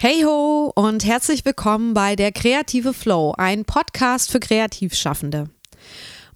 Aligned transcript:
Hey 0.00 0.22
ho 0.22 0.70
und 0.76 1.04
herzlich 1.04 1.44
willkommen 1.44 1.92
bei 1.92 2.14
der 2.14 2.30
Kreative 2.30 2.94
Flow, 2.94 3.34
ein 3.36 3.64
Podcast 3.64 4.30
für 4.30 4.38
Kreativschaffende. 4.38 5.50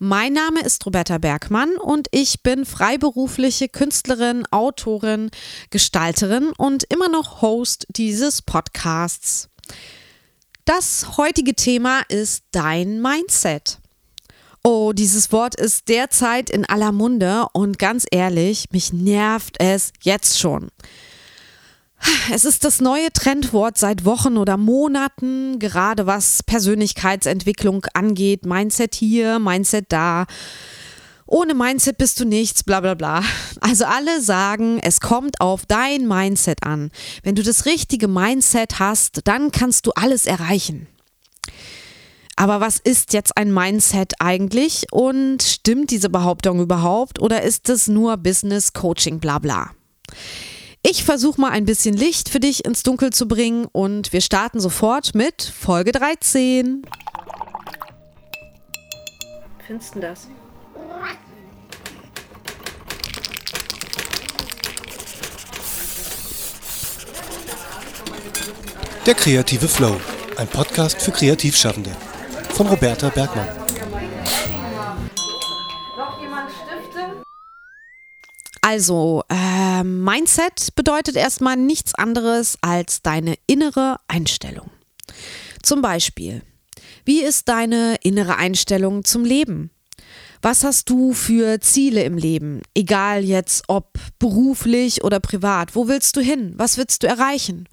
Mein 0.01 0.33
Name 0.33 0.63
ist 0.63 0.85
Roberta 0.85 1.19
Bergmann 1.19 1.77
und 1.77 2.09
ich 2.11 2.43
bin 2.43 2.65
freiberufliche 2.65 3.69
Künstlerin, 3.69 4.43
Autorin, 4.51 5.31
Gestalterin 5.71 6.51
und 6.59 6.83
immer 6.93 7.09
noch 7.09 7.41
Host 7.41 7.87
dieses 7.91 8.43
Podcasts. 8.43 9.49
Das 10.65 11.17
heutige 11.17 11.55
Thema 11.55 12.01
ist 12.09 12.43
dein 12.51 13.01
Mindset. 13.01 13.79
Oh, 14.65 14.93
dieses 14.93 15.31
Wort 15.31 15.55
ist 15.55 15.89
derzeit 15.89 16.51
in 16.51 16.65
aller 16.65 16.91
Munde 16.91 17.47
und 17.53 17.79
ganz 17.79 18.07
ehrlich, 18.11 18.73
mich 18.73 18.93
nervt 18.93 19.61
es 19.61 19.93
jetzt 20.03 20.41
schon. 20.41 20.69
Es 22.33 22.45
ist 22.45 22.65
das 22.65 22.81
neue 22.81 23.13
Trendwort 23.13 23.79
seit 23.79 24.05
Wochen 24.05 24.37
oder 24.37 24.57
Monaten, 24.57 25.59
gerade 25.59 26.07
was 26.07 26.43
Persönlichkeitsentwicklung 26.43 27.87
angeht. 27.95 28.45
Mindset 28.47 28.95
hier, 28.95 29.39
Mindset 29.39 29.87
da. 29.89 30.27
Ohne 31.27 31.55
Mindset 31.55 31.99
bist 31.99 32.21
du 32.21 32.25
nichts, 32.25 32.63
bla 32.63 32.81
bla 32.81 32.95
bla. 32.95 33.23
Also 33.61 33.85
alle 33.85 34.21
sagen, 34.21 34.81
es 34.83 35.01
kommt 35.01 35.41
auf 35.41 35.67
dein 35.67 36.07
Mindset 36.07 36.63
an. 36.63 36.91
Wenn 37.23 37.35
du 37.35 37.43
das 37.43 37.65
richtige 37.65 38.09
Mindset 38.09 38.79
hast, 38.79 39.21
dann 39.25 39.51
kannst 39.51 39.87
du 39.87 39.93
alles 39.93 40.27
erreichen. 40.27 40.89
Aber 42.37 42.61
was 42.61 42.79
ist 42.79 43.13
jetzt 43.13 43.37
ein 43.37 43.53
Mindset 43.53 44.15
eigentlich 44.19 44.87
und 44.91 45.43
stimmt 45.43 45.91
diese 45.91 46.11
Behauptung 46.11 46.61
überhaupt 46.61 47.21
oder 47.21 47.43
ist 47.43 47.69
es 47.69 47.89
nur 47.89 48.17
Business 48.17 48.73
Coaching 48.73 49.21
bla 49.21 49.39
bla? 49.39 49.71
Ich 50.85 51.05
versuche 51.05 51.41
mal 51.41 51.51
ein 51.51 51.65
bisschen 51.65 51.97
Licht 51.97 52.29
für 52.29 52.41
dich 52.41 52.65
ins 52.65 52.83
Dunkel 52.83 53.13
zu 53.13 53.29
bringen 53.29 53.67
und 53.71 54.13
wir 54.13 54.21
starten 54.21 54.59
sofort 54.59 55.15
mit 55.15 55.41
Folge 55.41 55.93
13. 55.93 56.83
Findest 59.65 59.95
du 59.95 60.01
das? 60.01 60.27
Der 69.07 69.15
kreative 69.15 69.69
Flow, 69.69 70.01
ein 70.37 70.49
Podcast 70.49 71.01
für 71.01 71.13
Kreativschaffende 71.13 71.91
von 72.55 72.67
Roberta 72.67 73.09
Bergmann. 73.09 73.49
Also, 78.65 79.25
äh, 79.29 79.52
Mindset 79.85 80.75
bedeutet 80.75 81.17
erstmal 81.17 81.57
nichts 81.57 81.95
anderes 81.95 82.59
als 82.61 83.03
deine 83.03 83.37
innere 83.47 83.97
Einstellung. 84.09 84.71
Zum 85.63 85.83
Beispiel, 85.83 86.43
wie 87.05 87.23
ist 87.23 87.49
deine 87.49 87.97
innere 88.03 88.37
Einstellung 88.37 89.05
zum 89.05 89.25
Leben? 89.25 89.71
Was 90.41 90.65
hast 90.65 90.91
du 90.91 91.13
für 91.13 91.61
Ziele 91.61 92.03
im 92.03 92.19
Leben? 92.19 92.63
Egal 92.75 93.25
jetzt 93.25 93.65
ob 93.69 93.93
beruflich 94.19 95.05
oder 95.05 95.21
privat. 95.21 95.77
Wo 95.77 95.87
willst 95.87 96.17
du 96.17 96.21
hin? 96.21 96.55
Was 96.57 96.79
willst 96.79 97.03
du 97.05 97.07
erreichen? 97.07 97.69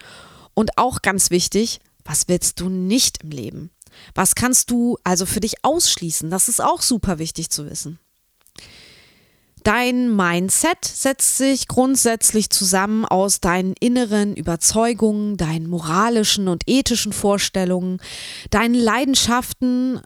Und 0.54 0.78
auch 0.78 1.02
ganz 1.02 1.32
wichtig, 1.32 1.80
was 2.06 2.28
willst 2.28 2.60
du 2.60 2.70
nicht 2.70 3.24
im 3.24 3.32
Leben? 3.32 3.72
Was 4.14 4.36
kannst 4.36 4.70
du 4.70 4.98
also 5.04 5.26
für 5.26 5.40
dich 5.40 5.64
ausschließen? 5.64 6.30
Das 6.30 6.48
ist 6.48 6.62
auch 6.62 6.82
super 6.82 7.18
wichtig 7.18 7.50
zu 7.50 7.70
wissen. 7.70 8.00
Dein 9.64 10.16
Mindset 10.16 10.86
setzt 10.86 11.38
sich 11.38 11.68
grundsätzlich 11.68 12.50
zusammen 12.50 13.06
aus 13.06 13.42
deinen 13.42 13.74
inneren 13.80 14.36
Überzeugungen, 14.36 15.38
deinen 15.38 15.68
moralischen 15.68 16.48
und 16.48 16.64
ethischen 16.68 17.14
Vorstellungen, 17.14 18.00
deinen 18.52 18.76
Leidenschaften, 18.76 20.02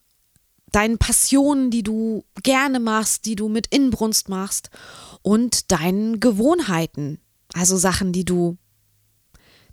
deinen 0.71 0.97
Passionen, 0.97 1.69
die 1.69 1.83
du 1.83 2.25
gerne 2.41 2.79
machst, 2.79 3.25
die 3.25 3.35
du 3.35 3.47
mit 3.47 3.67
Inbrunst 3.67 4.27
machst 4.27 4.69
und 5.21 5.71
deinen 5.71 6.19
Gewohnheiten, 6.19 7.19
also 7.53 7.77
Sachen, 7.77 8.11
die 8.11 8.25
du 8.25 8.57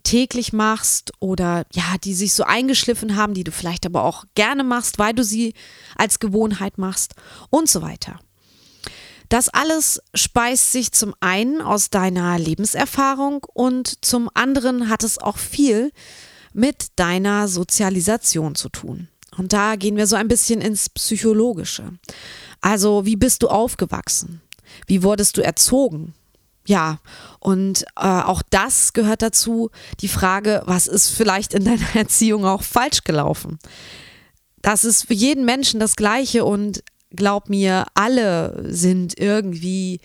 täglich 0.02 0.52
machst 0.52 1.12
oder 1.20 1.66
ja, 1.72 1.96
die 2.02 2.14
sich 2.14 2.34
so 2.34 2.44
eingeschliffen 2.44 3.16
haben, 3.16 3.34
die 3.34 3.44
du 3.44 3.52
vielleicht 3.52 3.86
aber 3.86 4.04
auch 4.04 4.24
gerne 4.34 4.64
machst, 4.64 4.98
weil 4.98 5.14
du 5.14 5.24
sie 5.24 5.54
als 5.96 6.18
Gewohnheit 6.18 6.78
machst 6.78 7.14
und 7.50 7.68
so 7.68 7.82
weiter. 7.82 8.18
Das 9.30 9.48
alles 9.48 10.02
speist 10.12 10.72
sich 10.72 10.90
zum 10.90 11.14
einen 11.20 11.62
aus 11.62 11.88
deiner 11.88 12.36
Lebenserfahrung 12.36 13.46
und 13.54 14.04
zum 14.04 14.28
anderen 14.34 14.88
hat 14.88 15.04
es 15.04 15.18
auch 15.18 15.38
viel 15.38 15.92
mit 16.52 16.88
deiner 16.96 17.46
Sozialisation 17.46 18.56
zu 18.56 18.68
tun. 18.68 19.06
Und 19.38 19.52
da 19.52 19.76
gehen 19.76 19.96
wir 19.96 20.08
so 20.08 20.16
ein 20.16 20.26
bisschen 20.26 20.60
ins 20.60 20.88
Psychologische. 20.88 21.92
Also, 22.60 23.06
wie 23.06 23.14
bist 23.14 23.44
du 23.44 23.48
aufgewachsen? 23.48 24.42
Wie 24.88 25.04
wurdest 25.04 25.36
du 25.36 25.42
erzogen? 25.42 26.12
Ja, 26.66 26.98
und 27.38 27.84
äh, 27.96 28.00
auch 28.00 28.42
das 28.50 28.92
gehört 28.92 29.22
dazu, 29.22 29.70
die 30.00 30.08
Frage, 30.08 30.62
was 30.66 30.88
ist 30.88 31.10
vielleicht 31.10 31.54
in 31.54 31.64
deiner 31.64 31.86
Erziehung 31.94 32.44
auch 32.44 32.64
falsch 32.64 33.04
gelaufen? 33.04 33.60
Das 34.60 34.84
ist 34.84 35.06
für 35.06 35.14
jeden 35.14 35.44
Menschen 35.44 35.78
das 35.78 35.94
Gleiche 35.94 36.44
und 36.44 36.82
glaub 37.10 37.48
mir, 37.48 37.86
alle 37.94 38.64
sind 38.68 39.18
irgendwie 39.18 40.00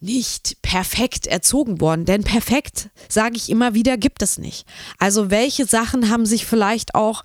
nicht 0.00 0.60
perfekt 0.62 1.26
erzogen 1.26 1.80
worden. 1.80 2.04
Denn 2.04 2.22
perfekt, 2.22 2.90
sage 3.08 3.36
ich 3.36 3.50
immer 3.50 3.74
wieder, 3.74 3.96
gibt 3.96 4.22
es 4.22 4.38
nicht. 4.38 4.66
Also 4.98 5.30
welche 5.30 5.66
Sachen 5.66 6.10
haben 6.10 6.26
sich 6.26 6.46
vielleicht 6.46 6.94
auch 6.94 7.24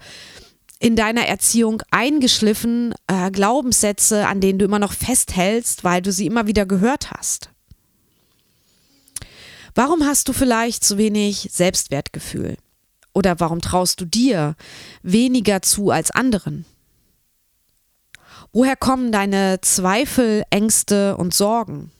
in 0.79 0.95
deiner 0.95 1.27
Erziehung 1.27 1.83
eingeschliffen, 1.91 2.93
äh, 3.07 3.29
Glaubenssätze, 3.29 4.27
an 4.27 4.41
denen 4.41 4.57
du 4.57 4.65
immer 4.65 4.79
noch 4.79 4.93
festhältst, 4.93 5.83
weil 5.83 6.01
du 6.01 6.11
sie 6.11 6.25
immer 6.25 6.47
wieder 6.47 6.65
gehört 6.65 7.11
hast? 7.11 7.49
Warum 9.75 10.03
hast 10.05 10.27
du 10.27 10.33
vielleicht 10.33 10.83
zu 10.83 10.97
wenig 10.97 11.49
Selbstwertgefühl? 11.51 12.57
Oder 13.13 13.39
warum 13.39 13.61
traust 13.61 14.01
du 14.01 14.05
dir 14.05 14.55
weniger 15.03 15.61
zu 15.61 15.91
als 15.91 16.11
anderen? 16.11 16.65
Woher 18.53 18.75
kommen 18.75 19.11
deine 19.11 19.61
Zweifel, 19.61 20.43
Ängste 20.49 21.15
und 21.15 21.33
Sorgen? 21.33 21.91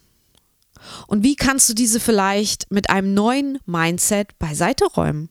Und 1.08 1.24
wie 1.24 1.36
kannst 1.36 1.70
du 1.70 1.74
diese 1.74 2.00
vielleicht 2.00 2.70
mit 2.72 2.90
einem 2.90 3.14
neuen 3.14 3.60
Mindset 3.66 4.38
beiseite 4.40 4.86
räumen? 4.86 5.30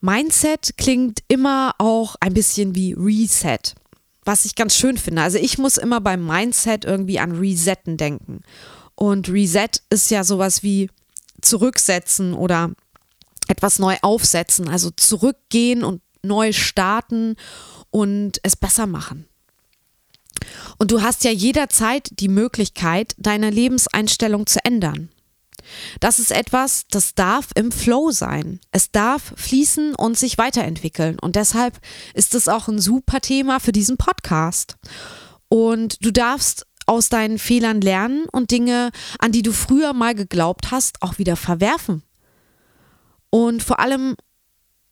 Mindset 0.00 0.76
klingt 0.76 1.20
immer 1.28 1.74
auch 1.78 2.16
ein 2.20 2.34
bisschen 2.34 2.74
wie 2.74 2.94
Reset, 2.94 3.74
was 4.24 4.44
ich 4.44 4.54
ganz 4.54 4.76
schön 4.76 4.96
finde. 4.96 5.22
Also 5.22 5.38
ich 5.38 5.58
muss 5.58 5.76
immer 5.76 6.00
beim 6.00 6.26
Mindset 6.26 6.84
irgendwie 6.84 7.18
an 7.18 7.32
Resetten 7.32 7.96
denken. 7.96 8.40
Und 8.94 9.28
Reset 9.28 9.82
ist 9.90 10.10
ja 10.10 10.24
sowas 10.24 10.62
wie 10.62 10.90
zurücksetzen 11.42 12.32
oder 12.32 12.70
etwas 13.48 13.78
neu 13.78 13.96
aufsetzen, 14.02 14.68
also 14.68 14.90
zurückgehen 14.90 15.84
und 15.84 16.00
neu 16.22 16.52
starten 16.52 17.36
und 17.90 18.40
es 18.42 18.56
besser 18.56 18.86
machen. 18.86 19.26
Und 20.78 20.90
du 20.90 21.02
hast 21.02 21.24
ja 21.24 21.30
jederzeit 21.30 22.08
die 22.20 22.28
Möglichkeit, 22.28 23.14
deine 23.18 23.50
Lebenseinstellung 23.50 24.46
zu 24.46 24.64
ändern. 24.64 25.10
Das 26.00 26.18
ist 26.18 26.30
etwas, 26.30 26.86
das 26.90 27.14
darf 27.14 27.48
im 27.54 27.72
Flow 27.72 28.10
sein. 28.10 28.60
Es 28.70 28.90
darf 28.90 29.32
fließen 29.36 29.94
und 29.94 30.18
sich 30.18 30.38
weiterentwickeln. 30.38 31.18
Und 31.18 31.36
deshalb 31.36 31.78
ist 32.12 32.34
es 32.34 32.48
auch 32.48 32.68
ein 32.68 32.80
super 32.80 33.20
Thema 33.20 33.60
für 33.60 33.72
diesen 33.72 33.96
Podcast. 33.96 34.76
Und 35.48 36.04
du 36.04 36.10
darfst 36.10 36.66
aus 36.86 37.08
deinen 37.08 37.38
Fehlern 37.38 37.80
lernen 37.80 38.26
und 38.30 38.50
Dinge, 38.50 38.90
an 39.18 39.32
die 39.32 39.42
du 39.42 39.52
früher 39.52 39.92
mal 39.92 40.14
geglaubt 40.14 40.70
hast, 40.70 41.00
auch 41.02 41.18
wieder 41.18 41.36
verwerfen. 41.36 42.02
Und 43.30 43.62
vor 43.62 43.80
allem 43.80 44.16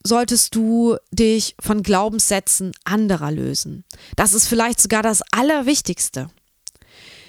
solltest 0.04 0.54
du 0.54 0.96
dich 1.10 1.54
von 1.60 1.82
Glaubenssätzen 1.82 2.72
anderer 2.84 3.30
lösen. 3.30 3.84
Das 4.16 4.32
ist 4.32 4.48
vielleicht 4.48 4.80
sogar 4.80 5.02
das 5.02 5.22
Allerwichtigste. 5.30 6.28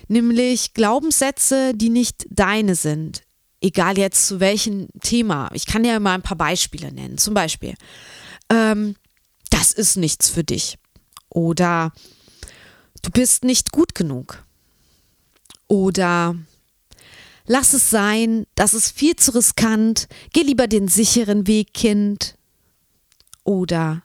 Nämlich 0.08 0.74
Glaubenssätze, 0.74 1.74
die 1.74 1.90
nicht 1.90 2.26
deine 2.30 2.76
sind. 2.76 3.24
Egal 3.62 3.98
jetzt 3.98 4.28
zu 4.28 4.40
welchem 4.40 4.88
Thema. 5.02 5.50
Ich 5.54 5.66
kann 5.66 5.84
dir 5.84 6.00
mal 6.00 6.16
ein 6.16 6.22
paar 6.22 6.38
Beispiele 6.38 6.92
nennen. 6.92 7.18
Zum 7.18 7.34
Beispiel, 7.34 7.76
ähm, 8.50 8.96
das 9.50 9.72
ist 9.72 9.96
nichts 9.96 10.30
für 10.30 10.44
dich. 10.44 10.78
Oder 11.30 11.94
du 13.02 13.10
bist 13.12 13.46
nicht 13.46 13.72
gut 13.72 13.96
genug. 13.96 14.44
Oder 15.68 16.36
lass 17.46 17.74
es 17.74 17.90
sein, 17.90 18.46
das 18.56 18.74
ist 18.74 18.92
viel 18.92 19.16
zu 19.16 19.34
riskant, 19.34 20.08
geh 20.34 20.42
lieber 20.42 20.68
den 20.68 20.88
sicheren 20.88 21.48
Weg, 21.48 21.74
Kind. 21.74 22.36
Oder 23.44 24.04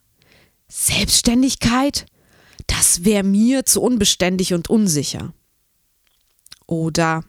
Selbstständigkeit? 0.69 2.07
Das 2.67 3.05
wäre 3.05 3.23
mir 3.23 3.65
zu 3.65 3.81
unbeständig 3.81 4.55
und 4.55 4.69
unsicher. 4.69 5.33
Oder 6.67 7.25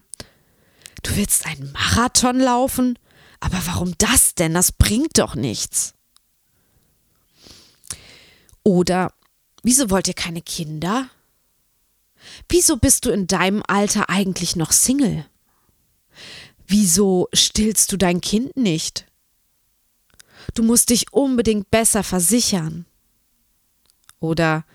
du 1.04 1.16
willst 1.16 1.46
einen 1.46 1.72
Marathon 1.72 2.40
laufen? 2.40 3.00
Aber 3.40 3.62
warum 3.66 3.94
das 3.98 4.36
denn? 4.36 4.54
Das 4.54 4.72
bringt 4.72 5.18
doch 5.18 5.36
nichts. 5.36 5.94
Oder 8.64 9.14
wieso 9.64 9.90
wollt 9.90 10.08
ihr 10.08 10.14
keine 10.14 10.42
Kinder? 10.42 11.10
Wieso 12.50 12.78
bist 12.78 13.06
du 13.06 13.12
in 13.12 13.28
deinem 13.28 13.64
Alter 13.66 14.10
eigentlich 14.10 14.56
noch 14.56 14.74
Single? 14.74 15.26
Wieso 16.68 17.30
stillst 17.34 17.92
du 17.92 17.98
dein 17.98 18.22
Kind 18.22 18.58
nicht? 18.58 19.09
Du 20.54 20.63
musst 20.63 20.90
dich 20.90 21.12
unbedingt 21.12 21.72
besser 21.72 22.04
versichern. 22.04 22.86
Oder 24.19 24.66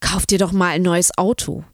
kauf 0.00 0.26
dir 0.26 0.38
doch 0.38 0.52
mal 0.52 0.68
ein 0.68 0.82
neues 0.82 1.16
Auto. 1.16 1.64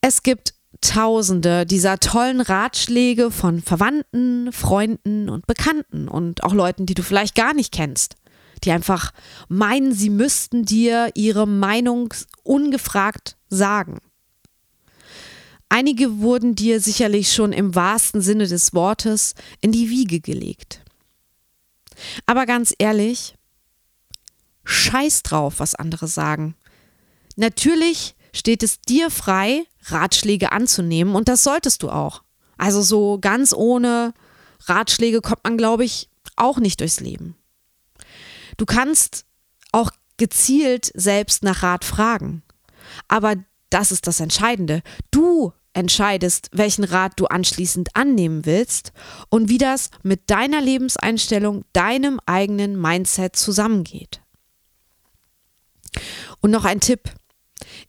Es 0.00 0.22
gibt 0.22 0.54
tausende 0.80 1.66
dieser 1.66 1.98
tollen 1.98 2.40
Ratschläge 2.40 3.30
von 3.30 3.60
Verwandten, 3.60 4.52
Freunden 4.52 5.28
und 5.28 5.46
Bekannten 5.46 6.08
und 6.08 6.42
auch 6.42 6.54
Leuten, 6.54 6.86
die 6.86 6.94
du 6.94 7.02
vielleicht 7.02 7.34
gar 7.34 7.52
nicht 7.52 7.72
kennst, 7.72 8.16
die 8.64 8.70
einfach 8.70 9.12
meinen, 9.48 9.92
sie 9.92 10.10
müssten 10.10 10.64
dir 10.64 11.10
ihre 11.14 11.46
Meinung 11.46 12.14
ungefragt 12.42 13.36
sagen. 13.48 13.98
Einige 15.68 16.18
wurden 16.18 16.54
dir 16.56 16.80
sicherlich 16.80 17.32
schon 17.32 17.52
im 17.52 17.74
wahrsten 17.74 18.22
Sinne 18.22 18.48
des 18.48 18.74
Wortes 18.74 19.34
in 19.60 19.70
die 19.70 19.88
Wiege 19.90 20.20
gelegt. 20.20 20.82
Aber 22.26 22.46
ganz 22.46 22.74
ehrlich, 22.78 23.34
scheiß 24.64 25.22
drauf, 25.22 25.54
was 25.58 25.74
andere 25.74 26.08
sagen. 26.08 26.54
Natürlich 27.36 28.14
steht 28.32 28.62
es 28.62 28.80
dir 28.80 29.10
frei, 29.10 29.64
Ratschläge 29.86 30.52
anzunehmen 30.52 31.14
und 31.14 31.28
das 31.28 31.42
solltest 31.42 31.82
du 31.82 31.90
auch. 31.90 32.22
Also 32.58 32.82
so 32.82 33.18
ganz 33.20 33.52
ohne 33.52 34.12
Ratschläge 34.66 35.20
kommt 35.20 35.44
man, 35.44 35.56
glaube 35.56 35.84
ich, 35.84 36.08
auch 36.36 36.58
nicht 36.58 36.80
durchs 36.80 37.00
Leben. 37.00 37.36
Du 38.56 38.66
kannst 38.66 39.24
auch 39.72 39.90
gezielt 40.18 40.90
selbst 40.94 41.42
nach 41.42 41.62
Rat 41.62 41.84
fragen. 41.84 42.42
Aber 43.08 43.36
das 43.70 43.92
ist 43.92 44.06
das 44.06 44.20
Entscheidende. 44.20 44.82
Du 45.10 45.52
entscheidest, 45.72 46.48
welchen 46.52 46.84
Rat 46.84 47.12
du 47.16 47.26
anschließend 47.26 47.94
annehmen 47.94 48.46
willst 48.46 48.92
und 49.28 49.48
wie 49.48 49.58
das 49.58 49.90
mit 50.02 50.30
deiner 50.30 50.60
Lebenseinstellung, 50.60 51.64
deinem 51.72 52.20
eigenen 52.26 52.80
Mindset 52.80 53.36
zusammengeht. 53.36 54.20
Und 56.40 56.50
noch 56.50 56.64
ein 56.64 56.80
Tipp. 56.80 57.12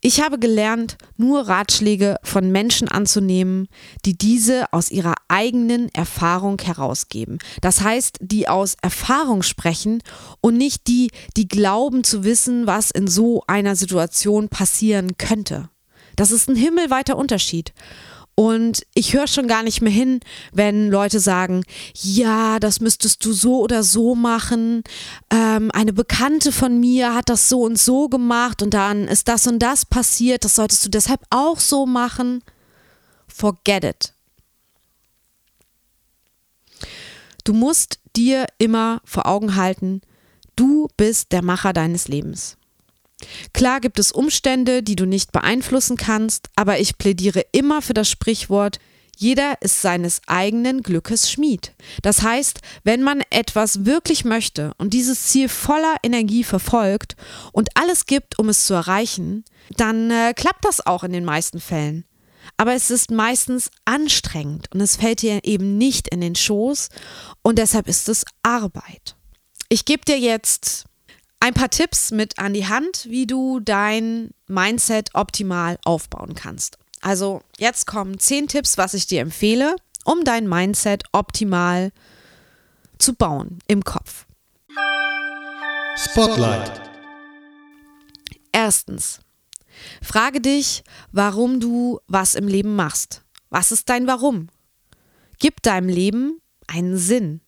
Ich 0.02 0.22
habe 0.22 0.40
gelernt, 0.40 0.98
nur 1.16 1.48
Ratschläge 1.48 2.18
von 2.24 2.52
Menschen 2.52 2.88
anzunehmen, 2.88 3.68
die 4.06 4.18
diese 4.18 4.72
aus 4.74 4.92
ihrer 4.92 5.16
eigenen 5.28 5.90
Erfahrung 5.94 6.60
herausgeben. 6.60 7.40
Das 7.62 7.82
heißt, 7.82 8.18
die 8.20 8.48
aus 8.48 8.76
Erfahrung 8.82 9.44
sprechen 9.44 10.02
und 10.42 10.58
nicht 10.58 10.88
die, 10.88 11.12
die 11.38 11.48
glauben 11.48 12.04
zu 12.04 12.24
wissen, 12.24 12.68
was 12.68 12.92
in 12.92 13.08
so 13.08 13.44
einer 13.48 13.76
Situation 13.76 14.50
passieren 14.50 15.18
könnte. 15.18 15.70
Das 16.16 16.32
ist 16.32 16.50
ein 16.50 16.56
himmelweiter 16.56 17.18
Unterschied. 17.18 17.74
Und 18.36 18.88
ich 18.94 19.14
höre 19.14 19.28
schon 19.28 19.48
gar 19.48 19.62
nicht 19.62 19.82
mehr 19.82 19.92
hin, 19.92 20.20
wenn 20.52 20.90
Leute 20.90 21.20
sagen, 21.20 21.64
ja, 21.94 22.60
das 22.60 22.80
müsstest 22.80 23.24
du 23.26 23.34
so 23.34 23.62
oder 23.62 23.84
so 23.84 24.16
machen. 24.16 24.84
Ähm, 25.30 25.70
eine 25.72 25.94
Bekannte 25.94 26.52
von 26.52 26.80
mir 26.80 27.14
hat 27.14 27.30
das 27.30 27.50
so 27.50 27.62
und 27.62 27.78
so 27.78 28.08
gemacht 28.08 28.62
und 28.62 28.74
dann 28.74 29.08
ist 29.08 29.28
das 29.28 29.48
und 29.48 29.60
das 29.60 29.86
passiert. 29.86 30.46
Das 30.46 30.56
solltest 30.56 30.86
du 30.86 30.90
deshalb 30.90 31.22
auch 31.30 31.60
so 31.60 31.86
machen. 31.86 32.42
Forget 33.28 33.84
it. 33.84 34.14
Du 37.44 37.54
musst 37.54 38.00
dir 38.16 38.46
immer 38.58 39.02
vor 39.04 39.26
Augen 39.26 39.56
halten, 39.56 40.02
du 40.56 40.88
bist 40.98 41.32
der 41.32 41.44
Macher 41.44 41.74
deines 41.74 42.08
Lebens. 42.08 42.58
Klar 43.54 43.80
gibt 43.80 44.00
es 44.00 44.12
Umstände, 44.12 44.84
die 44.84 44.96
du 44.96 45.06
nicht 45.06 45.32
beeinflussen 45.32 45.98
kannst, 45.98 46.50
aber 46.56 46.80
ich 46.80 46.98
plädiere 46.98 47.44
immer 47.52 47.82
für 47.82 47.94
das 47.94 48.10
Sprichwort, 48.10 48.80
jeder 49.22 49.62
ist 49.62 49.82
seines 49.82 50.22
eigenen 50.26 50.82
Glückes 50.82 51.30
Schmied. 51.30 51.76
Das 52.02 52.24
heißt, 52.24 52.60
wenn 52.84 53.04
man 53.04 53.22
etwas 53.30 53.86
wirklich 53.86 54.26
möchte 54.26 54.74
und 54.80 54.96
dieses 54.96 55.28
Ziel 55.28 55.48
voller 55.48 55.96
Energie 56.02 56.44
verfolgt 56.44 57.16
und 57.52 57.70
alles 57.76 58.08
gibt, 58.08 58.40
um 58.40 58.50
es 58.50 58.66
zu 58.66 58.74
erreichen, 58.74 59.46
dann 59.78 60.10
äh, 60.10 60.34
klappt 60.36 60.66
das 60.66 60.86
auch 60.86 61.04
in 61.04 61.14
den 61.14 61.24
meisten 61.24 61.60
Fällen. 61.60 62.06
Aber 62.58 62.74
es 62.74 62.90
ist 62.90 63.12
meistens 63.12 63.70
anstrengend 63.86 64.68
und 64.74 64.82
es 64.82 64.96
fällt 64.96 65.22
dir 65.22 65.42
eben 65.44 65.78
nicht 65.78 66.08
in 66.08 66.22
den 66.22 66.36
Schoß 66.36 66.90
und 67.44 67.60
deshalb 67.60 67.88
ist 67.88 68.10
es 68.10 68.26
Arbeit. 68.42 69.16
Ich 69.70 69.86
gebe 69.86 70.04
dir 70.04 70.20
jetzt 70.20 70.86
ein 71.42 71.54
paar 71.56 71.70
Tipps 71.70 72.12
mit 72.12 72.40
an 72.40 72.54
die 72.54 72.68
Hand, 72.68 73.08
wie 73.10 73.26
du 73.28 73.60
dein 73.60 74.30
Mindset 74.48 75.10
optimal 75.14 75.78
aufbauen 75.84 76.36
kannst. 76.36 76.78
Also 77.02 77.42
jetzt 77.58 77.88
kommen 77.88 78.20
zehn 78.20 78.48
Tipps, 78.48 78.78
was 78.78 78.94
ich 78.94 79.08
dir 79.08 79.22
empfehle, 79.22 79.76
um 80.06 80.24
dein 80.24 80.48
Mindset 80.48 81.04
optimal 81.12 81.92
zu 83.00 83.16
bauen 83.16 83.58
im 83.68 83.84
Kopf. 83.84 84.28
Spotlight. 85.98 86.82
Erstens, 88.52 89.20
frage 90.02 90.42
dich, 90.42 90.84
warum 91.12 91.60
du 91.60 92.00
was 92.08 92.36
im 92.36 92.48
Leben 92.48 92.76
machst. 92.76 93.24
Was 93.50 93.72
ist 93.72 93.90
dein 93.90 94.06
Warum? 94.06 94.50
Gib 95.40 95.64
deinem 95.64 95.90
Leben 95.90 96.40
einen 96.68 96.98
Sinn, 96.98 97.42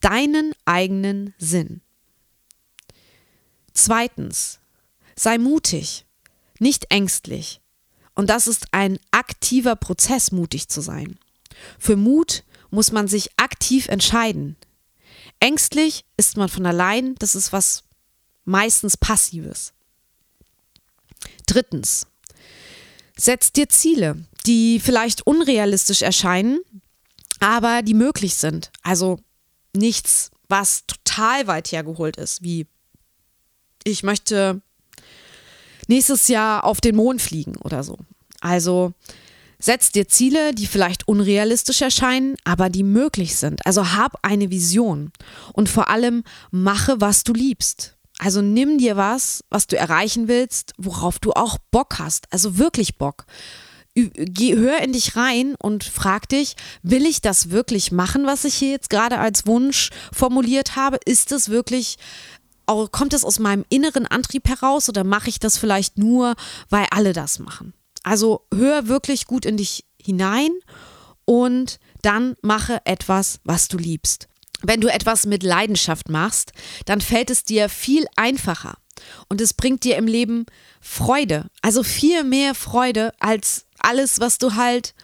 deinen 0.00 0.52
eigenen 0.64 1.34
Sinn. 1.38 1.82
Zweitens, 3.78 4.58
sei 5.14 5.38
mutig, 5.38 6.04
nicht 6.58 6.86
ängstlich. 6.90 7.60
Und 8.16 8.28
das 8.28 8.48
ist 8.48 8.66
ein 8.72 8.98
aktiver 9.12 9.76
Prozess, 9.76 10.32
mutig 10.32 10.66
zu 10.66 10.80
sein. 10.80 11.16
Für 11.78 11.94
Mut 11.94 12.42
muss 12.70 12.90
man 12.90 13.06
sich 13.06 13.30
aktiv 13.38 13.86
entscheiden. 13.86 14.56
Ängstlich 15.38 16.04
ist 16.16 16.36
man 16.36 16.48
von 16.48 16.66
allein, 16.66 17.14
das 17.20 17.36
ist 17.36 17.52
was 17.52 17.84
meistens 18.44 18.96
Passives. 18.96 19.74
Drittens, 21.46 22.08
setz 23.16 23.52
dir 23.52 23.68
Ziele, 23.68 24.24
die 24.44 24.80
vielleicht 24.80 25.24
unrealistisch 25.24 26.02
erscheinen, 26.02 26.58
aber 27.38 27.82
die 27.82 27.94
möglich 27.94 28.34
sind. 28.34 28.72
Also 28.82 29.20
nichts, 29.72 30.32
was 30.48 30.84
total 30.88 31.46
weit 31.46 31.70
hergeholt 31.70 32.16
ist, 32.16 32.42
wie 32.42 32.66
ich 33.90 34.02
möchte 34.02 34.60
nächstes 35.88 36.28
Jahr 36.28 36.64
auf 36.64 36.80
den 36.80 36.96
Mond 36.96 37.20
fliegen 37.20 37.56
oder 37.56 37.82
so. 37.82 37.98
Also 38.40 38.92
setz 39.58 39.90
dir 39.90 40.06
Ziele, 40.06 40.54
die 40.54 40.66
vielleicht 40.66 41.08
unrealistisch 41.08 41.82
erscheinen, 41.82 42.36
aber 42.44 42.68
die 42.70 42.84
möglich 42.84 43.36
sind. 43.36 43.66
Also 43.66 43.92
hab 43.92 44.18
eine 44.22 44.50
Vision 44.50 45.12
und 45.52 45.68
vor 45.68 45.88
allem 45.88 46.22
mache, 46.50 47.00
was 47.00 47.24
du 47.24 47.32
liebst. 47.32 47.96
Also 48.18 48.42
nimm 48.42 48.78
dir 48.78 48.96
was, 48.96 49.44
was 49.48 49.66
du 49.66 49.76
erreichen 49.76 50.28
willst, 50.28 50.72
worauf 50.76 51.18
du 51.18 51.32
auch 51.32 51.58
Bock 51.70 51.98
hast. 51.98 52.32
Also 52.32 52.58
wirklich 52.58 52.98
Bock. 52.98 53.26
Geh, 53.94 54.56
hör 54.56 54.80
in 54.80 54.92
dich 54.92 55.16
rein 55.16 55.56
und 55.60 55.82
frag 55.82 56.28
dich, 56.28 56.54
will 56.82 57.04
ich 57.04 57.20
das 57.20 57.50
wirklich 57.50 57.90
machen, 57.90 58.26
was 58.26 58.44
ich 58.44 58.54
hier 58.54 58.70
jetzt 58.70 58.90
gerade 58.90 59.18
als 59.18 59.46
Wunsch 59.46 59.90
formuliert 60.12 60.76
habe? 60.76 60.98
Ist 61.04 61.32
es 61.32 61.48
wirklich 61.48 61.96
kommt 62.90 63.14
es 63.14 63.24
aus 63.24 63.38
meinem 63.38 63.64
inneren 63.68 64.06
Antrieb 64.06 64.48
heraus 64.48 64.88
oder 64.88 65.04
mache 65.04 65.28
ich 65.28 65.38
das 65.38 65.58
vielleicht 65.58 65.98
nur, 65.98 66.34
weil 66.68 66.86
alle 66.90 67.12
das 67.12 67.38
machen? 67.38 67.72
Also 68.02 68.46
hör 68.54 68.88
wirklich 68.88 69.26
gut 69.26 69.44
in 69.44 69.56
dich 69.56 69.84
hinein 70.00 70.50
und 71.24 71.78
dann 72.02 72.36
mache 72.42 72.80
etwas, 72.84 73.40
was 73.44 73.68
du 73.68 73.76
liebst. 73.76 74.28
Wenn 74.62 74.80
du 74.80 74.88
etwas 74.88 75.26
mit 75.26 75.42
Leidenschaft 75.42 76.08
machst, 76.08 76.52
dann 76.84 77.00
fällt 77.00 77.30
es 77.30 77.44
dir 77.44 77.68
viel 77.68 78.06
einfacher 78.16 78.76
und 79.28 79.40
es 79.40 79.54
bringt 79.54 79.84
dir 79.84 79.96
im 79.96 80.06
Leben 80.06 80.46
Freude, 80.80 81.46
also 81.62 81.82
viel 81.82 82.24
mehr 82.24 82.54
Freude 82.54 83.12
als 83.20 83.66
alles, 83.78 84.20
was 84.20 84.38
du 84.38 84.54
halt 84.54 84.94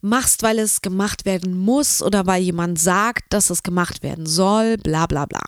machst, 0.00 0.42
weil 0.42 0.58
es 0.58 0.82
gemacht 0.82 1.24
werden 1.24 1.56
muss 1.56 2.02
oder 2.02 2.26
weil 2.26 2.42
jemand 2.42 2.78
sagt, 2.78 3.32
dass 3.32 3.50
es 3.50 3.62
gemacht 3.62 4.02
werden 4.02 4.26
soll, 4.26 4.76
bla 4.76 5.06
bla 5.06 5.26
bla. 5.26 5.42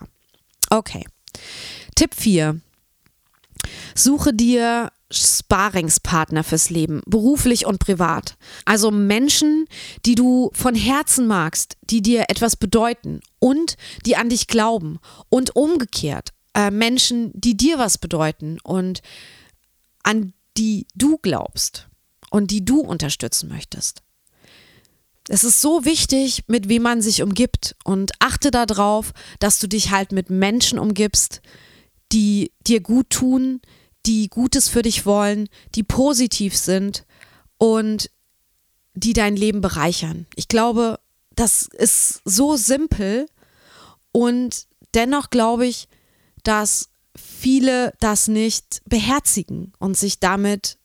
Okay. 0.69 1.05
Tipp 1.95 2.13
4. 2.15 2.59
Suche 3.95 4.33
dir 4.33 4.91
Sparingspartner 5.11 6.43
fürs 6.43 6.69
Leben, 6.69 7.01
beruflich 7.05 7.65
und 7.65 7.79
privat. 7.79 8.37
Also 8.65 8.91
Menschen, 8.91 9.67
die 10.05 10.15
du 10.15 10.51
von 10.53 10.75
Herzen 10.75 11.27
magst, 11.27 11.77
die 11.83 12.01
dir 12.01 12.25
etwas 12.29 12.55
bedeuten 12.55 13.21
und 13.39 13.77
die 14.05 14.15
an 14.15 14.29
dich 14.29 14.47
glauben. 14.47 14.99
Und 15.29 15.55
umgekehrt, 15.55 16.29
äh, 16.53 16.71
Menschen, 16.71 17.31
die 17.33 17.55
dir 17.55 17.77
was 17.77 17.97
bedeuten 17.97 18.57
und 18.63 19.01
an 20.03 20.33
die 20.57 20.87
du 20.95 21.17
glaubst 21.17 21.87
und 22.31 22.51
die 22.51 22.65
du 22.65 22.79
unterstützen 22.79 23.49
möchtest. 23.49 24.01
Es 25.27 25.43
ist 25.43 25.61
so 25.61 25.85
wichtig, 25.85 26.43
mit 26.47 26.69
wem 26.69 26.83
man 26.83 27.01
sich 27.01 27.23
umgibt 27.23 27.75
und 27.83 28.11
achte 28.19 28.51
darauf, 28.51 29.11
dass 29.39 29.57
du 29.59 29.67
dich 29.67 29.91
halt 29.91 30.11
mit 30.11 30.29
Menschen 30.29 30.77
umgibst, 30.77 31.41
die 32.11 32.51
dir 32.67 32.79
gut 32.79 33.09
tun, 33.09 33.61
die 34.05 34.29
Gutes 34.29 34.69
für 34.69 34.83
dich 34.83 35.05
wollen, 35.05 35.49
die 35.73 35.83
positiv 35.83 36.55
sind 36.55 37.05
und 37.57 38.11
die 38.93 39.13
dein 39.13 39.35
Leben 39.35 39.61
bereichern. 39.61 40.27
Ich 40.35 40.47
glaube, 40.47 40.99
das 41.35 41.67
ist 41.73 42.21
so 42.23 42.55
simpel 42.55 43.25
und 44.11 44.67
dennoch 44.93 45.31
glaube 45.31 45.65
ich, 45.65 45.87
dass 46.43 46.89
viele 47.15 47.93
das 47.99 48.27
nicht 48.27 48.81
beherzigen 48.85 49.73
und 49.79 49.97
sich 49.97 50.19
damit 50.19 50.77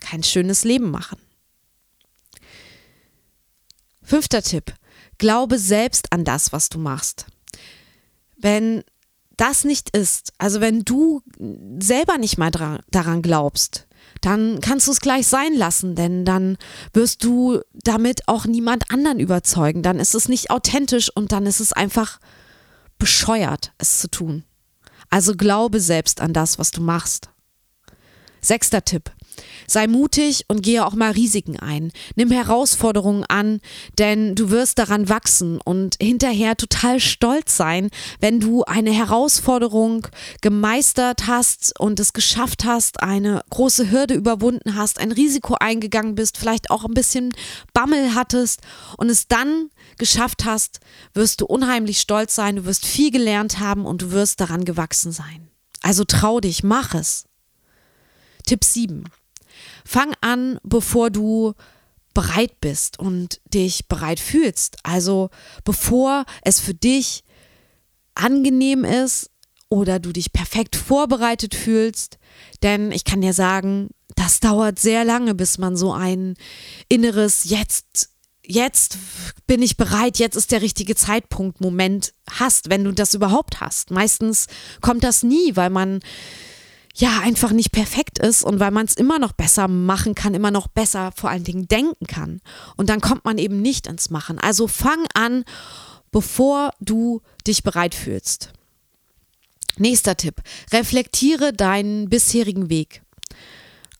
kein 0.00 0.22
schönes 0.22 0.64
Leben 0.64 0.90
machen. 0.90 1.18
Fünfter 4.04 4.42
Tipp. 4.42 4.74
Glaube 5.18 5.58
selbst 5.58 6.12
an 6.12 6.24
das, 6.24 6.52
was 6.52 6.68
du 6.68 6.78
machst. 6.78 7.26
Wenn 8.36 8.84
das 9.36 9.64
nicht 9.64 9.96
ist, 9.96 10.32
also 10.38 10.60
wenn 10.60 10.84
du 10.84 11.22
selber 11.80 12.18
nicht 12.18 12.38
mal 12.38 12.50
daran 12.50 13.22
glaubst, 13.22 13.86
dann 14.20 14.60
kannst 14.60 14.86
du 14.86 14.92
es 14.92 15.00
gleich 15.00 15.26
sein 15.26 15.54
lassen, 15.54 15.96
denn 15.96 16.24
dann 16.24 16.56
wirst 16.92 17.24
du 17.24 17.60
damit 17.72 18.28
auch 18.28 18.46
niemand 18.46 18.90
anderen 18.90 19.20
überzeugen. 19.20 19.82
Dann 19.82 19.98
ist 19.98 20.14
es 20.14 20.28
nicht 20.28 20.50
authentisch 20.50 21.10
und 21.14 21.32
dann 21.32 21.46
ist 21.46 21.60
es 21.60 21.72
einfach 21.72 22.20
bescheuert, 22.98 23.72
es 23.78 23.98
zu 23.98 24.08
tun. 24.08 24.44
Also 25.10 25.34
glaube 25.34 25.80
selbst 25.80 26.20
an 26.20 26.32
das, 26.32 26.58
was 26.58 26.70
du 26.70 26.80
machst. 26.80 27.30
Sechster 28.40 28.84
Tipp. 28.84 29.10
Sei 29.66 29.86
mutig 29.86 30.44
und 30.48 30.62
gehe 30.62 30.84
auch 30.84 30.94
mal 30.94 31.12
Risiken 31.12 31.58
ein. 31.58 31.92
Nimm 32.16 32.30
Herausforderungen 32.30 33.24
an, 33.24 33.60
denn 33.98 34.34
du 34.34 34.50
wirst 34.50 34.78
daran 34.78 35.08
wachsen 35.08 35.60
und 35.64 35.96
hinterher 36.00 36.56
total 36.56 37.00
stolz 37.00 37.56
sein, 37.56 37.90
wenn 38.20 38.40
du 38.40 38.64
eine 38.64 38.92
Herausforderung 38.92 40.06
gemeistert 40.40 41.26
hast 41.26 41.78
und 41.78 42.00
es 42.00 42.12
geschafft 42.12 42.64
hast, 42.64 43.02
eine 43.02 43.42
große 43.50 43.90
Hürde 43.90 44.14
überwunden 44.14 44.74
hast, 44.74 44.98
ein 44.98 45.12
Risiko 45.12 45.56
eingegangen 45.58 46.14
bist, 46.14 46.36
vielleicht 46.36 46.70
auch 46.70 46.84
ein 46.84 46.94
bisschen 46.94 47.32
Bammel 47.72 48.14
hattest 48.14 48.60
und 48.96 49.10
es 49.10 49.28
dann 49.28 49.70
geschafft 49.98 50.44
hast, 50.44 50.80
wirst 51.14 51.40
du 51.40 51.46
unheimlich 51.46 52.00
stolz 52.00 52.34
sein, 52.34 52.56
du 52.56 52.64
wirst 52.64 52.86
viel 52.86 53.10
gelernt 53.10 53.58
haben 53.58 53.86
und 53.86 54.02
du 54.02 54.10
wirst 54.12 54.40
daran 54.40 54.64
gewachsen 54.64 55.12
sein. 55.12 55.48
Also 55.82 56.04
trau 56.04 56.40
dich, 56.40 56.62
mach 56.62 56.94
es. 56.94 57.26
Tipp 58.46 58.64
7. 58.64 59.04
Fang 59.84 60.14
an, 60.20 60.58
bevor 60.62 61.10
du 61.10 61.54
bereit 62.14 62.60
bist 62.60 62.98
und 62.98 63.40
dich 63.52 63.88
bereit 63.88 64.20
fühlst. 64.20 64.76
Also 64.84 65.30
bevor 65.64 66.24
es 66.42 66.60
für 66.60 66.74
dich 66.74 67.24
angenehm 68.14 68.84
ist 68.84 69.30
oder 69.68 69.98
du 69.98 70.12
dich 70.12 70.32
perfekt 70.32 70.76
vorbereitet 70.76 71.54
fühlst. 71.54 72.18
Denn 72.62 72.92
ich 72.92 73.04
kann 73.04 73.20
dir 73.20 73.32
sagen, 73.32 73.90
das 74.14 74.40
dauert 74.40 74.78
sehr 74.78 75.04
lange, 75.04 75.34
bis 75.34 75.58
man 75.58 75.76
so 75.76 75.92
ein 75.92 76.34
inneres 76.88 77.44
Jetzt, 77.44 78.10
jetzt 78.46 78.96
bin 79.46 79.62
ich 79.62 79.76
bereit, 79.76 80.18
jetzt 80.18 80.36
ist 80.36 80.52
der 80.52 80.62
richtige 80.62 80.94
Zeitpunkt, 80.94 81.60
Moment 81.60 82.12
hast, 82.30 82.70
wenn 82.70 82.84
du 82.84 82.92
das 82.92 83.14
überhaupt 83.14 83.60
hast. 83.60 83.90
Meistens 83.90 84.46
kommt 84.80 85.02
das 85.02 85.24
nie, 85.24 85.56
weil 85.56 85.70
man 85.70 86.00
ja 86.94 87.20
einfach 87.20 87.50
nicht 87.50 87.72
perfekt 87.72 88.18
ist 88.20 88.44
und 88.44 88.60
weil 88.60 88.70
man 88.70 88.86
es 88.86 88.94
immer 88.94 89.18
noch 89.18 89.32
besser 89.32 89.66
machen 89.68 90.14
kann, 90.14 90.34
immer 90.34 90.52
noch 90.52 90.68
besser 90.68 91.12
vor 91.16 91.28
allen 91.28 91.44
Dingen 91.44 91.66
denken 91.66 92.06
kann. 92.06 92.40
Und 92.76 92.88
dann 92.88 93.00
kommt 93.00 93.24
man 93.24 93.38
eben 93.38 93.60
nicht 93.60 93.86
ins 93.86 94.10
Machen. 94.10 94.38
Also 94.38 94.68
fang 94.68 95.04
an, 95.12 95.44
bevor 96.12 96.70
du 96.80 97.20
dich 97.46 97.64
bereit 97.64 97.94
fühlst. 97.94 98.52
Nächster 99.76 100.16
Tipp. 100.16 100.40
Reflektiere 100.72 101.52
deinen 101.52 102.08
bisherigen 102.08 102.70
Weg. 102.70 103.02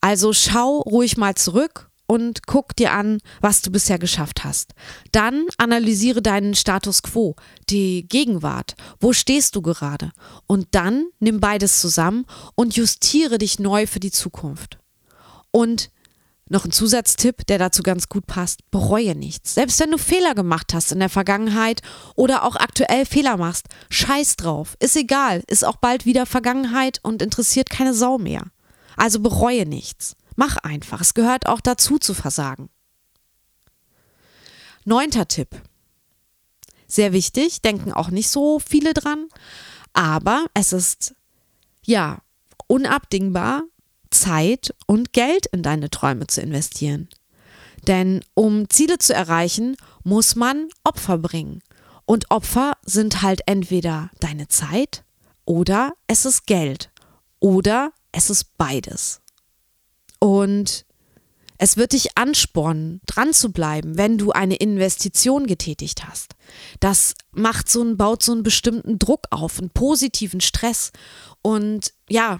Also 0.01 0.33
schau 0.33 0.81
ruhig 0.81 1.17
mal 1.17 1.35
zurück 1.35 1.91
und 2.07 2.47
guck 2.47 2.77
dir 2.77 2.93
an, 2.93 3.19
was 3.41 3.63
du 3.63 3.71
bisher 3.71 3.99
geschafft 3.99 4.45
hast. 4.45 4.75
Dann 5.13 5.47
analysiere 5.57 6.23
deinen 6.23 6.55
Status 6.55 7.03
quo, 7.03 7.35
die 7.71 8.07
Gegenwart. 8.09 8.75
Wo 9.01 9.13
stehst 9.13 9.57
du 9.57 9.63
gerade? 9.63 10.13
Und 10.47 10.69
dann 10.73 11.07
nimm 11.21 11.41
beides 11.41 11.81
zusammen 11.81 12.27
und 12.55 12.77
justiere 12.77 13.39
dich 13.39 13.59
neu 13.59 13.87
für 13.87 14.01
die 14.01 14.13
Zukunft. 14.13 14.79
Und 15.51 15.91
noch 16.47 16.67
ein 16.67 16.73
Zusatztipp, 16.73 17.47
der 17.47 17.59
dazu 17.59 17.83
ganz 17.83 18.09
gut 18.09 18.27
passt. 18.27 18.71
Bereue 18.71 19.15
nichts. 19.15 19.55
Selbst 19.55 19.81
wenn 19.81 19.91
du 19.91 19.97
Fehler 19.99 20.35
gemacht 20.35 20.75
hast 20.75 20.93
in 20.93 20.99
der 20.99 21.09
Vergangenheit 21.09 21.81
oder 22.17 22.45
auch 22.45 22.57
aktuell 22.57 23.07
Fehler 23.07 23.39
machst, 23.39 23.67
scheiß 23.89 24.37
drauf. 24.37 24.77
Ist 24.79 24.97
egal. 24.97 25.43
Ist 25.47 25.65
auch 25.65 25.77
bald 25.77 26.05
wieder 26.05 26.27
Vergangenheit 26.27 27.01
und 27.03 27.23
interessiert 27.23 27.71
keine 27.71 27.95
Sau 27.95 28.19
mehr. 28.19 28.43
Also 28.97 29.21
bereue 29.21 29.65
nichts. 29.65 30.17
Mach 30.37 30.57
einfach. 30.59 31.01
Es 31.01 31.15
gehört 31.15 31.47
auch 31.47 31.61
dazu 31.61 31.99
zu 31.99 32.15
versagen. 32.15 32.69
Neunter 34.85 35.29
Tipp. 35.29 35.61
Sehr 36.87 37.13
wichtig, 37.13 37.63
denken 37.63 37.93
auch 37.93 38.11
nicht 38.11 38.29
so 38.29 38.59
viele 38.59 38.93
dran, 38.93 39.29
aber 39.95 40.47
es 40.53 40.73
ist 40.73 41.15
ja 41.85 42.19
unabdingbar, 42.67 43.63
Zeit 44.11 44.75
und 44.87 45.13
Geld 45.13 45.47
in 45.47 45.63
deine 45.63 45.91
Träume 45.91 46.27
zu 46.27 46.41
investieren. 46.41 47.09
Denn 47.87 48.25
um 48.35 48.69
Ziele 48.69 48.99
zu 48.99 49.15
erreichen, 49.15 49.77
muss 50.05 50.37
man 50.37 50.69
Opfer 50.85 51.19
bringen. 51.19 51.63
Und 52.07 52.31
Opfer 52.31 52.75
sind 52.85 53.23
halt 53.23 53.41
entweder 53.47 54.11
deine 54.21 54.49
Zeit 54.49 55.05
oder 55.45 55.95
es 56.07 56.25
ist 56.25 56.47
Geld 56.47 56.91
oder 57.41 57.93
es 58.13 58.31
ist 58.31 58.57
beides. 58.57 59.21
Und 60.25 60.87
es 61.59 61.77
wird 61.77 61.93
dich 61.93 62.17
anspornen, 62.17 63.03
dran 63.05 63.35
zu 63.35 63.53
bleiben, 63.53 63.99
wenn 63.99 64.17
du 64.17 64.33
eine 64.33 64.55
Investition 64.55 65.47
getätigt 65.47 66.09
hast. 66.09 66.33
Das 66.81 67.13
macht 67.33 67.69
so 67.69 67.83
einen, 67.83 67.99
baut 67.99 68.23
so 68.23 68.33
einen 68.33 68.43
bestimmten 68.43 68.99
Druck 68.99 69.27
auf, 69.29 69.59
einen 69.59 69.69
positiven 69.69 70.41
Stress. 70.41 70.93
Und 71.43 71.93
ja, 72.09 72.39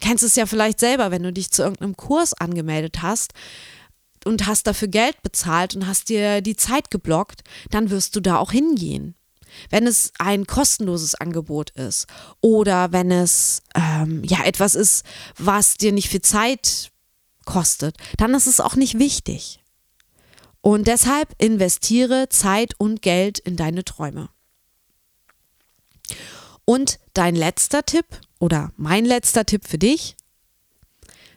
kennst 0.00 0.24
es 0.24 0.36
ja 0.36 0.46
vielleicht 0.46 0.80
selber, 0.80 1.10
wenn 1.10 1.22
du 1.22 1.30
dich 1.30 1.50
zu 1.50 1.60
irgendeinem 1.64 1.98
Kurs 1.98 2.32
angemeldet 2.32 3.02
hast 3.02 3.32
und 4.24 4.46
hast 4.46 4.66
dafür 4.66 4.88
Geld 4.88 5.22
bezahlt 5.22 5.76
und 5.76 5.86
hast 5.86 6.08
dir 6.08 6.40
die 6.40 6.56
Zeit 6.56 6.90
geblockt, 6.90 7.42
dann 7.68 7.90
wirst 7.90 8.16
du 8.16 8.20
da 8.20 8.38
auch 8.38 8.52
hingehen. 8.52 9.16
Wenn 9.68 9.86
es 9.86 10.12
ein 10.18 10.46
kostenloses 10.46 11.14
Angebot 11.14 11.72
ist 11.72 12.06
oder 12.40 12.90
wenn 12.92 13.10
es 13.10 13.60
ähm, 13.74 14.24
ja 14.24 14.44
etwas 14.44 14.74
ist, 14.74 15.04
was 15.36 15.76
dir 15.76 15.92
nicht 15.92 16.08
viel 16.08 16.22
Zeit 16.22 16.90
kostet, 17.48 17.96
dann 18.18 18.34
ist 18.34 18.46
es 18.46 18.60
auch 18.60 18.76
nicht 18.76 18.98
wichtig. 18.98 19.60
Und 20.60 20.86
deshalb 20.86 21.34
investiere 21.38 22.28
Zeit 22.28 22.74
und 22.76 23.00
Geld 23.00 23.38
in 23.38 23.56
deine 23.56 23.84
Träume. 23.84 24.28
Und 26.66 26.98
dein 27.14 27.34
letzter 27.34 27.86
Tipp 27.86 28.04
oder 28.38 28.70
mein 28.76 29.06
letzter 29.06 29.46
Tipp 29.46 29.66
für 29.66 29.78
dich, 29.78 30.14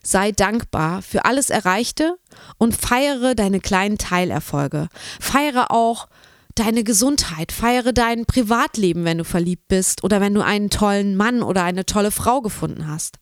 sei 0.04 0.34
dankbar 0.34 1.02
für 1.02 1.24
alles 1.24 1.50
Erreichte 1.50 2.18
und 2.58 2.76
feiere 2.76 3.34
deine 3.34 3.62
kleinen 3.62 3.98
Teilerfolge. 3.98 4.90
Feiere 5.22 5.72
auch 5.72 6.10
deine 6.56 6.84
Gesundheit, 6.84 7.54
feiere 7.54 7.94
dein 7.94 8.26
Privatleben, 8.26 9.06
wenn 9.06 9.20
du 9.20 9.24
verliebt 9.24 9.70
bist 9.70 10.04
oder 10.04 10.20
wenn 10.20 10.34
du 10.34 10.44
einen 10.44 10.70
tollen 10.70 11.16
Mann 11.16 11.42
oder 11.42 11.64
eine 11.64 11.86
tolle 11.86 12.12
Frau 12.12 12.42
gefunden 12.42 12.88
hast 12.88 13.18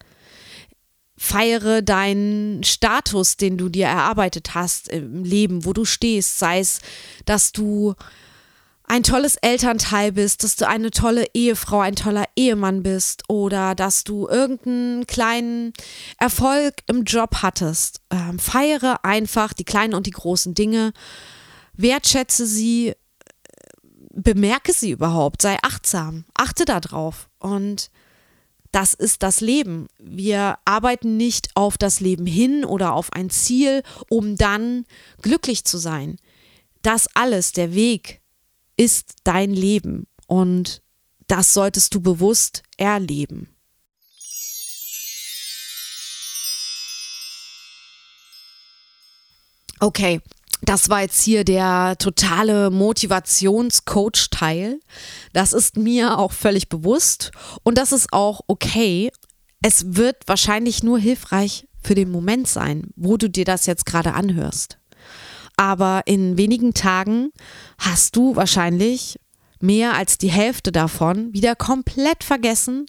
feiere 1.20 1.82
deinen 1.82 2.64
Status, 2.64 3.36
den 3.36 3.58
du 3.58 3.68
dir 3.68 3.88
erarbeitet 3.88 4.56
hast 4.56 4.88
im 4.88 5.26
Leben, 5.26 5.66
wo 5.66 5.74
du 5.74 5.84
stehst, 5.84 6.40
sei 6.40 6.60
es, 6.60 6.80
dass 7.26 7.52
du 7.52 7.94
ein 8.86 9.04
tolles 9.04 9.36
Elternteil 9.36 10.14
bist, 10.14 10.46
dass 10.46 10.56
du 10.56 10.66
eine 10.66 10.92
tolle 10.92 11.26
Ehefrau, 11.34 11.82
ein 11.82 11.98
toller 11.98 12.24
Ehemann 12.38 12.84
bist 12.84 13.24
oder 13.28 13.76
dass 13.76 14.06
du 14.06 14.30
irgendeinen 14.30 15.06
kleinen 15.08 15.74
Erfolg 16.18 16.76
im 16.88 17.04
Job 17.04 17.42
hattest. 17.42 18.00
Ähm, 18.10 18.40
feiere 18.40 19.04
einfach 19.04 19.52
die 19.52 19.66
kleinen 19.66 19.94
und 19.94 20.08
die 20.08 20.12
großen 20.12 20.54
Dinge, 20.54 20.94
wertschätze 21.74 22.48
sie, 22.48 22.94
bemerke 24.14 24.72
sie 24.72 24.92
überhaupt, 24.92 25.42
sei 25.42 25.58
achtsam, 25.64 26.24
achte 26.34 26.64
darauf 26.64 27.30
und 27.40 27.92
das 28.72 28.94
ist 28.94 29.24
das 29.24 29.42
Leben. 29.42 29.88
Wir 29.98 30.60
arbeiten 30.66 31.18
nicht 31.18 31.50
auf 31.56 31.78
das 31.78 32.00
Leben 32.00 32.26
hin 32.26 32.64
oder 32.64 32.94
auf 32.94 33.14
ein 33.14 33.30
Ziel, 33.30 33.84
um 34.10 34.36
dann 34.36 34.86
glücklich 35.22 35.66
zu 35.66 35.78
sein. 35.78 36.18
Das 36.82 37.08
alles, 37.16 37.52
der 37.52 37.74
Weg, 37.74 38.22
ist 38.78 39.16
dein 39.24 39.52
Leben 39.52 40.08
und 40.28 40.82
das 41.28 41.54
solltest 41.54 41.94
du 41.96 42.02
bewusst 42.02 42.64
erleben. 42.78 43.50
Okay, 49.82 50.22
das 50.62 50.90
war 50.90 51.02
jetzt 51.02 51.22
hier 51.22 51.44
der 51.44 51.96
totale 51.98 52.70
Motivationscoach-Teil. 52.70 54.80
Das 55.34 55.54
ist 55.54 55.78
mir 55.78 56.18
auch 56.18 56.32
völlig 56.32 56.70
bewusst 56.70 57.32
und 57.64 57.78
das 57.78 57.92
ist 57.92 58.12
auch 58.12 58.42
okay. 58.48 59.12
Es 59.62 59.96
wird 59.96 60.18
wahrscheinlich 60.28 60.84
nur 60.84 61.00
hilfreich 61.00 61.68
für 61.82 61.96
den 61.96 62.12
Moment 62.12 62.48
sein, 62.48 62.92
wo 62.96 63.18
du 63.18 63.30
dir 63.30 63.46
das 63.46 63.66
jetzt 63.66 63.86
gerade 63.86 64.14
anhörst. 64.14 64.78
Aber 65.56 66.04
in 66.06 66.38
wenigen 66.38 66.74
Tagen 66.74 67.32
hast 67.78 68.16
du 68.16 68.36
wahrscheinlich 68.36 69.20
mehr 69.62 69.96
als 69.96 70.18
die 70.18 70.32
Hälfte 70.32 70.72
davon 70.72 71.34
wieder 71.34 71.56
komplett 71.56 72.24
vergessen 72.24 72.86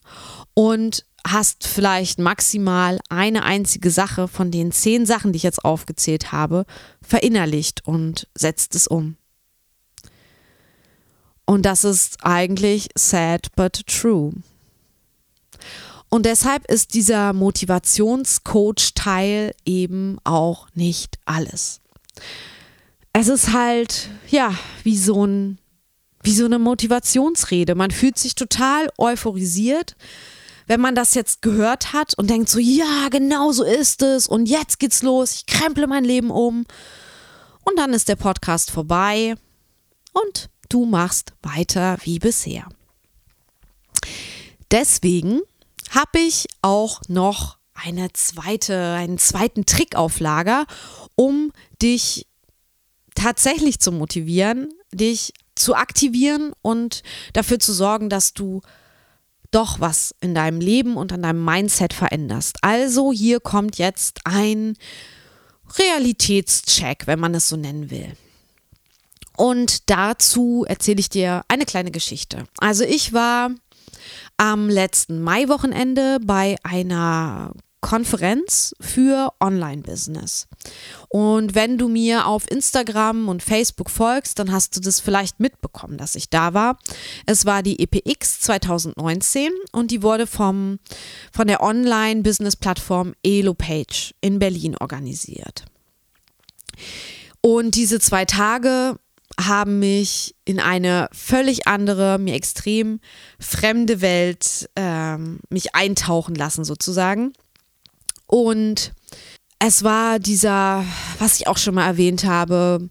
und 0.55 1.05
hast 1.27 1.67
vielleicht 1.67 2.19
maximal 2.19 2.99
eine 3.09 3.45
einzige 3.45 3.91
Sache 3.91 4.29
von 4.29 4.51
den 4.51 4.73
zehn 4.73 5.07
Sachen, 5.07 5.33
die 5.33 5.39
ich 5.39 5.43
jetzt 5.43 5.65
aufgezählt 5.65 6.33
habe, 6.33 6.67
verinnerlicht 7.03 7.87
und 7.87 8.29
setzt 8.35 8.75
es 8.75 8.87
um. 8.87 9.17
Und 11.45 11.67
das 11.67 11.85
ist 11.85 12.25
eigentlich 12.25 12.89
sad 12.97 13.55
but 13.57 13.87
true. 13.87 14.33
Und 16.09 16.25
deshalb 16.27 16.65
ist 16.71 16.95
dieser 16.95 17.33
Motivationscoach-Teil 17.33 19.53
eben 19.65 20.19
auch 20.25 20.69
nicht 20.75 21.19
alles. 21.25 21.81
Es 23.13 23.29
ist 23.29 23.53
halt, 23.53 24.11
ja, 24.29 24.55
wie 24.83 24.97
so 24.97 25.27
ein, 25.27 25.59
wie 26.23 26.35
so 26.35 26.45
eine 26.45 26.59
Motivationsrede. 26.59 27.75
Man 27.75 27.91
fühlt 27.91 28.19
sich 28.19 28.35
total 28.35 28.91
euphorisiert, 28.99 29.97
wenn 30.71 30.81
man 30.81 30.95
das 30.95 31.15
jetzt 31.15 31.43
gehört 31.43 31.93
hat 31.93 32.17
und 32.17 32.31
denkt 32.31 32.49
so, 32.49 32.61
ja, 32.61 33.09
genau 33.11 33.51
so 33.51 33.65
ist 33.65 34.03
es 34.03 34.29
und 34.29 34.47
jetzt 34.47 34.79
geht's 34.79 35.03
los, 35.03 35.35
ich 35.35 35.47
kremple 35.47 35.89
mein 35.89 36.05
Leben 36.05 36.31
um. 36.31 36.65
Und 37.65 37.77
dann 37.77 37.93
ist 37.93 38.09
der 38.09 38.15
Podcast 38.15 38.71
vorbei 38.71 39.35
und 40.13 40.49
du 40.69 40.85
machst 40.85 41.33
weiter 41.43 41.99
wie 42.05 42.21
bisher. 42.21 42.69
Deswegen 44.71 45.41
habe 45.91 46.21
ich 46.21 46.47
auch 46.63 47.01
noch 47.09 47.59
eine 47.75 48.13
zweite, 48.13 48.93
einen 48.93 49.19
zweiten 49.19 49.67
Trick 49.67 49.97
auf 49.97 50.21
Lager, 50.21 50.67
um 51.17 51.51
dich 51.83 52.29
tatsächlich 53.17 53.81
zu 53.81 53.91
motivieren, 53.91 54.69
dich 54.93 55.33
zu 55.57 55.75
aktivieren 55.75 56.53
und 56.63 57.03
dafür 57.33 57.59
zu 57.59 57.73
sorgen, 57.73 58.09
dass 58.09 58.35
du 58.35 58.61
doch 59.51 59.81
was 59.81 60.15
in 60.21 60.35
deinem 60.35 60.61
Leben 60.61 60.97
und 60.97 61.13
an 61.13 61.23
deinem 61.23 61.45
Mindset 61.45 61.93
veränderst. 61.93 62.59
Also 62.63 63.13
hier 63.13 63.41
kommt 63.41 63.79
jetzt 63.79 64.21
ein 64.25 64.77
Realitätscheck, 65.79 67.07
wenn 67.07 67.21
man 67.21 67.35
es 67.35 67.49
so 67.49 67.57
nennen 67.57 67.91
will. 67.91 68.17
Und 69.37 69.89
dazu 69.89 70.65
erzähle 70.69 71.01
ich 71.01 71.09
dir 71.09 71.43
eine 71.49 71.65
kleine 71.65 71.91
Geschichte. 71.91 72.45
Also 72.59 72.85
ich 72.85 73.13
war 73.13 73.51
am 74.37 74.69
letzten 74.69 75.23
Maiwochenende 75.23 76.19
bei 76.21 76.57
einer 76.63 77.53
Konferenz 77.81 78.75
für 78.81 79.33
Online-Business. 79.41 80.49
Und 81.09 81.55
wenn 81.55 81.79
du 81.79 81.89
mir 81.89 82.27
auf 82.27 82.51
Instagram 82.51 83.29
und 83.29 83.43
Facebook 83.43 83.91
folgst, 83.91 84.39
dann 84.39 84.53
hast 84.53 84.77
du 84.77 84.81
das 84.81 85.01
vielleicht 85.01 85.41
mitbekommen, 85.41 85.97
dass 85.97 86.15
ich 86.15 86.29
da 86.31 86.55
war. 86.55 86.79
Es 87.27 87.47
war 87.47 87.63
die 87.63 87.81
EPX 87.81 88.41
2019 88.41 89.51
und 89.73 89.91
die 89.91 90.03
wurde 90.03 90.27
vom, 90.27 90.79
von 91.33 91.47
der 91.47 91.63
Online-Business-Plattform 91.63 93.15
EloPage 93.23 94.15
in 94.21 94.39
Berlin 94.39 94.77
organisiert. 94.79 95.65
Und 97.41 97.75
diese 97.75 98.01
zwei 98.01 98.25
Tage 98.27 98.97
haben 99.39 99.79
mich 99.79 100.35
in 100.45 100.61
eine 100.61 101.09
völlig 101.13 101.67
andere, 101.67 102.19
mir 102.19 102.35
extrem 102.35 103.01
fremde 103.39 104.01
Welt 104.01 104.69
ähm, 104.77 105.41
mich 105.49 105.75
eintauchen 105.75 106.35
lassen 106.35 106.65
sozusagen. 106.65 107.33
Und 108.31 108.93
es 109.59 109.83
war 109.83 110.21
dieser, 110.21 110.85
was 111.19 111.41
ich 111.41 111.49
auch 111.49 111.59
schon 111.59 111.75
mal 111.75 111.87
erwähnt 111.87 112.25
habe, 112.25 112.89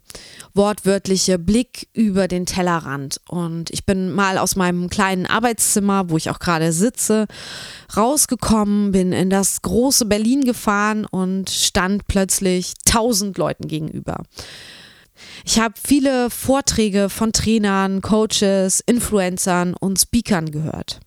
wortwörtliche 0.52 1.38
Blick 1.38 1.88
über 1.94 2.28
den 2.28 2.44
Tellerrand. 2.44 3.22
Und 3.26 3.70
ich 3.70 3.86
bin 3.86 4.12
mal 4.12 4.36
aus 4.36 4.54
meinem 4.54 4.90
kleinen 4.90 5.24
Arbeitszimmer, 5.24 6.10
wo 6.10 6.18
ich 6.18 6.28
auch 6.28 6.40
gerade 6.40 6.72
sitze, 6.72 7.26
rausgekommen, 7.96 8.92
bin 8.92 9.12
in 9.12 9.30
das 9.30 9.62
große 9.62 10.04
Berlin 10.04 10.44
gefahren 10.44 11.06
und 11.06 11.48
stand 11.48 12.06
plötzlich 12.06 12.74
tausend 12.84 13.38
Leuten 13.38 13.66
gegenüber. 13.66 14.22
Ich 15.46 15.58
habe 15.58 15.74
viele 15.82 16.28
Vorträge 16.28 17.08
von 17.08 17.32
Trainern, 17.32 18.02
Coaches, 18.02 18.80
Influencern 18.80 19.74
und 19.74 19.98
Speakern 19.98 20.50
gehört. 20.50 21.00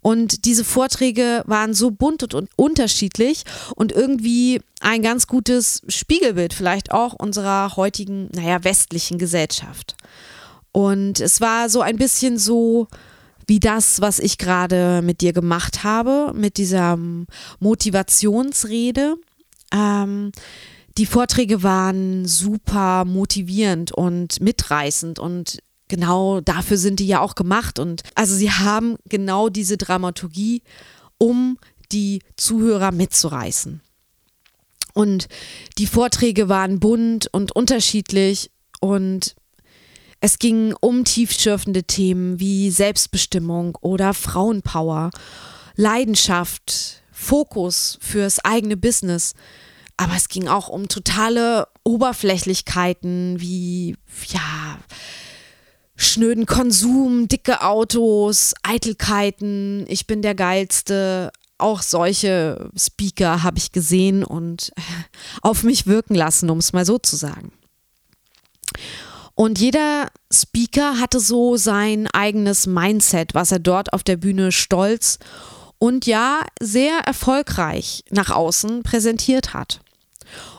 Und 0.00 0.44
diese 0.44 0.64
Vorträge 0.64 1.42
waren 1.46 1.74
so 1.74 1.90
bunt 1.90 2.34
und 2.34 2.48
unterschiedlich 2.56 3.44
und 3.74 3.92
irgendwie 3.92 4.60
ein 4.80 5.02
ganz 5.02 5.26
gutes 5.26 5.82
Spiegelbild 5.88 6.54
vielleicht 6.54 6.92
auch 6.92 7.14
unserer 7.14 7.76
heutigen, 7.76 8.28
naja, 8.34 8.62
westlichen 8.64 9.18
Gesellschaft. 9.18 9.96
Und 10.72 11.20
es 11.20 11.40
war 11.40 11.68
so 11.68 11.80
ein 11.80 11.96
bisschen 11.96 12.38
so 12.38 12.86
wie 13.48 13.58
das, 13.58 14.00
was 14.00 14.18
ich 14.18 14.38
gerade 14.38 15.00
mit 15.02 15.22
dir 15.22 15.32
gemacht 15.32 15.82
habe, 15.82 16.32
mit 16.34 16.58
dieser 16.58 16.98
Motivationsrede. 17.58 19.16
Ähm, 19.72 20.32
die 20.98 21.06
Vorträge 21.06 21.62
waren 21.62 22.26
super 22.26 23.04
motivierend 23.04 23.92
und 23.92 24.40
mitreißend 24.40 25.18
und 25.18 25.58
genau 25.88 26.40
dafür 26.40 26.76
sind 26.76 27.00
die 27.00 27.06
ja 27.06 27.20
auch 27.20 27.34
gemacht. 27.34 27.78
Und 27.78 28.02
also 28.14 28.34
sie 28.34 28.50
haben 28.50 28.96
genau 29.08 29.48
diese 29.48 29.76
Dramaturgie, 29.76 30.62
um 31.18 31.58
die 31.92 32.22
Zuhörer 32.36 32.92
mitzureißen. 32.92 33.80
Und 34.94 35.28
die 35.78 35.86
Vorträge 35.86 36.48
waren 36.48 36.80
bunt 36.80 37.28
und 37.32 37.52
unterschiedlich 37.52 38.50
und 38.80 39.36
es 40.20 40.40
ging 40.40 40.74
um 40.80 41.04
tiefschürfende 41.04 41.84
Themen 41.84 42.40
wie 42.40 42.70
Selbstbestimmung 42.70 43.76
oder 43.80 44.14
Frauenpower, 44.14 45.10
Leidenschaft, 45.76 47.02
Fokus 47.12 47.98
fürs 48.00 48.44
eigene 48.44 48.76
Business. 48.76 49.34
Aber 49.96 50.14
es 50.16 50.28
ging 50.28 50.48
auch 50.48 50.68
um 50.68 50.88
totale 50.88 51.68
Oberflächlichkeiten 51.84 53.40
wie, 53.40 53.96
ja, 54.28 54.78
schnöden 55.98 56.46
Konsum, 56.46 57.28
dicke 57.28 57.60
Autos, 57.60 58.54
Eitelkeiten, 58.62 59.84
ich 59.88 60.06
bin 60.06 60.22
der 60.22 60.34
Geilste. 60.34 61.32
Auch 61.58 61.82
solche 61.82 62.70
Speaker 62.78 63.42
habe 63.42 63.58
ich 63.58 63.72
gesehen 63.72 64.22
und 64.22 64.72
auf 65.42 65.64
mich 65.64 65.88
wirken 65.88 66.14
lassen, 66.14 66.48
um 66.50 66.58
es 66.58 66.72
mal 66.72 66.86
so 66.86 66.98
zu 66.98 67.16
sagen. 67.16 67.50
Und 69.34 69.58
jeder 69.58 70.08
Speaker 70.32 71.00
hatte 71.00 71.20
so 71.20 71.56
sein 71.56 72.06
eigenes 72.12 72.66
Mindset, 72.66 73.34
was 73.34 73.50
er 73.50 73.58
dort 73.58 73.92
auf 73.92 74.04
der 74.04 74.16
Bühne 74.16 74.52
stolz 74.52 75.18
und 75.78 76.06
ja 76.06 76.42
sehr 76.60 76.98
erfolgreich 77.00 78.04
nach 78.10 78.30
außen 78.30 78.82
präsentiert 78.84 79.52
hat. 79.52 79.80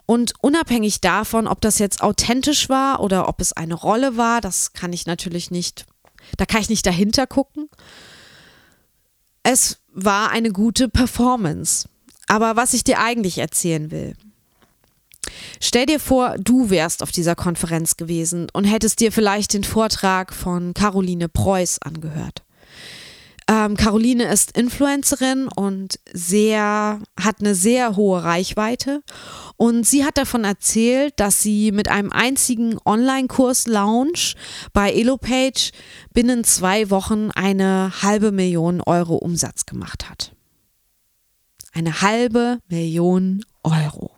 Und 0.10 0.34
unabhängig 0.42 1.02
davon, 1.02 1.46
ob 1.46 1.62
das 1.62 1.78
jetzt 1.78 2.02
authentisch 2.02 2.68
war 2.68 3.00
oder 3.00 3.30
ob 3.30 3.40
es 3.42 3.54
eine 3.54 3.76
Rolle 3.76 4.18
war, 4.18 4.42
das 4.42 4.74
kann 4.74 4.92
ich 4.92 5.06
natürlich 5.06 5.52
nicht, 5.52 5.86
da 6.36 6.48
kann 6.48 6.62
ich 6.62 6.70
nicht 6.70 6.84
dahinter 6.84 7.28
gucken. 7.28 7.70
Es 9.44 9.78
war 9.94 10.32
eine 10.32 10.52
gute 10.52 10.90
Performance. 10.90 11.88
Aber 12.26 12.56
was 12.56 12.74
ich 12.74 12.84
dir 12.84 13.00
eigentlich 13.00 13.38
erzählen 13.38 13.92
will, 13.92 14.16
Stell 15.62 15.86
dir 15.86 16.00
vor, 16.00 16.38
du 16.40 16.72
wärst 16.72 17.04
auf 17.04 17.12
dieser 17.12 17.36
Konferenz 17.36 17.96
gewesen 17.96 18.48
und 18.52 18.64
hättest 18.64 19.00
dir 19.02 19.12
vielleicht 19.12 19.54
den 19.54 19.64
Vortrag 19.64 20.34
von 20.34 20.74
Caroline 20.74 21.30
Preuß 21.30 21.84
angehört. 21.84 22.42
Ähm, 23.50 23.78
Caroline 23.78 24.26
ist 24.32 24.56
Influencerin 24.56 25.48
und 25.48 26.00
sehr, 26.14 27.02
hat 27.20 27.40
eine 27.40 27.56
sehr 27.56 27.96
hohe 27.96 28.24
Reichweite. 28.24 29.02
Und 29.58 29.88
sie 29.88 30.06
hat 30.06 30.20
davon 30.20 30.44
erzählt, 30.44 31.20
dass 31.20 31.42
sie 31.42 31.72
mit 31.72 31.88
einem 31.88 32.12
einzigen 32.12 32.78
Online-Kurs 32.86 33.66
Launch 33.66 34.36
bei 34.72 34.92
EloPage 34.92 35.72
binnen 36.14 36.44
zwei 36.44 36.92
Wochen 36.92 37.32
eine 37.32 37.92
halbe 38.04 38.32
Million 38.32 38.82
Euro 38.82 39.16
Umsatz 39.16 39.66
gemacht 39.66 40.08
hat. 40.08 40.36
Eine 41.74 42.04
halbe 42.04 42.60
Million 42.68 43.44
Euro. 43.64 44.12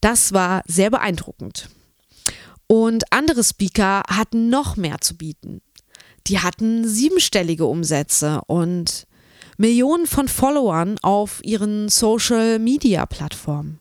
Das 0.00 0.32
war 0.32 0.62
sehr 0.66 0.90
beeindruckend. 0.90 1.68
Und 2.66 3.12
andere 3.12 3.44
Speaker 3.44 4.02
hatten 4.08 4.50
noch 4.50 4.76
mehr 4.76 5.00
zu 5.00 5.16
bieten 5.16 5.62
die 6.28 6.40
hatten 6.40 6.86
siebenstellige 6.86 7.66
Umsätze 7.66 8.42
und 8.46 9.06
Millionen 9.56 10.06
von 10.06 10.28
Followern 10.28 10.98
auf 11.02 11.40
ihren 11.42 11.88
Social-Media-Plattformen. 11.88 13.80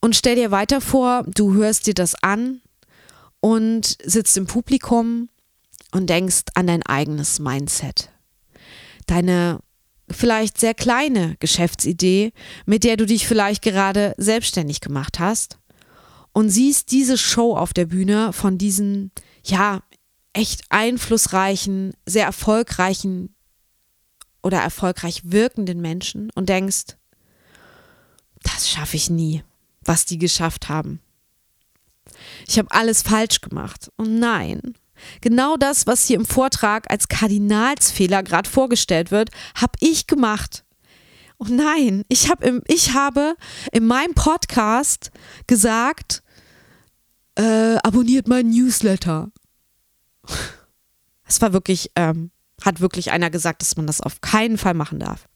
Und 0.00 0.16
stell 0.16 0.36
dir 0.36 0.50
weiter 0.50 0.80
vor, 0.80 1.24
du 1.34 1.54
hörst 1.54 1.86
dir 1.86 1.94
das 1.94 2.14
an 2.22 2.60
und 3.40 3.96
sitzt 4.04 4.36
im 4.36 4.46
Publikum 4.46 5.28
und 5.92 6.10
denkst 6.10 6.42
an 6.54 6.66
dein 6.66 6.82
eigenes 6.82 7.38
Mindset. 7.38 8.10
Deine 9.06 9.60
vielleicht 10.10 10.58
sehr 10.58 10.74
kleine 10.74 11.36
Geschäftsidee, 11.40 12.32
mit 12.66 12.84
der 12.84 12.96
du 12.96 13.06
dich 13.06 13.26
vielleicht 13.26 13.62
gerade 13.62 14.14
selbstständig 14.18 14.80
gemacht 14.80 15.18
hast 15.18 15.58
und 16.32 16.50
siehst 16.50 16.90
diese 16.90 17.16
Show 17.16 17.56
auf 17.56 17.72
der 17.72 17.86
Bühne 17.86 18.32
von 18.32 18.58
diesen, 18.58 19.12
ja, 19.44 19.82
echt 20.32 20.62
einflussreichen, 20.70 21.94
sehr 22.06 22.26
erfolgreichen 22.26 23.34
oder 24.42 24.58
erfolgreich 24.58 25.22
wirkenden 25.24 25.80
Menschen 25.80 26.30
und 26.34 26.48
denkst, 26.48 26.96
das 28.42 28.68
schaffe 28.68 28.96
ich 28.96 29.08
nie, 29.08 29.42
was 29.82 30.04
die 30.04 30.18
geschafft 30.18 30.68
haben. 30.68 31.00
Ich 32.46 32.58
habe 32.58 32.70
alles 32.70 33.02
falsch 33.02 33.40
gemacht. 33.40 33.90
Und 33.96 34.18
nein, 34.18 34.60
genau 35.20 35.56
das, 35.56 35.86
was 35.86 36.06
hier 36.06 36.16
im 36.16 36.26
Vortrag 36.26 36.90
als 36.90 37.08
Kardinalsfehler 37.08 38.22
gerade 38.22 38.48
vorgestellt 38.48 39.10
wird, 39.10 39.30
habe 39.54 39.72
ich 39.80 40.06
gemacht. 40.06 40.64
Und 41.36 41.56
nein, 41.56 42.04
ich, 42.08 42.30
hab 42.30 42.44
im, 42.44 42.62
ich 42.66 42.92
habe 42.92 43.36
in 43.72 43.86
meinem 43.86 44.14
Podcast 44.14 45.10
gesagt, 45.46 46.22
äh, 47.36 47.76
abonniert 47.82 48.28
meinen 48.28 48.50
Newsletter. 48.50 49.30
Es 51.26 51.40
war 51.40 51.52
wirklich, 51.52 51.90
ähm, 51.96 52.30
hat 52.62 52.80
wirklich 52.80 53.10
einer 53.10 53.30
gesagt, 53.30 53.62
dass 53.62 53.76
man 53.76 53.86
das 53.86 54.00
auf 54.00 54.20
keinen 54.20 54.58
Fall 54.58 54.74
machen 54.74 54.98
darf. 54.98 55.26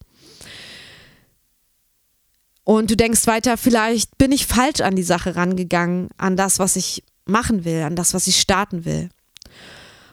Und 2.64 2.90
du 2.90 2.96
denkst 2.96 3.27
weiter, 3.27 3.57
vielleicht 3.57 4.18
bin 4.18 4.31
ich 4.31 4.46
falsch 4.46 4.83
an 4.83 4.94
die 4.94 5.03
Sache 5.03 5.37
rangegangen, 5.37 6.11
an 6.18 6.37
das, 6.37 6.59
was 6.59 6.77
ich 6.77 7.03
machen 7.24 7.64
will, 7.64 7.83
an 7.83 7.96
das, 7.96 8.12
was 8.12 8.27
ich 8.27 8.38
starten 8.38 8.85
will. 8.85 9.09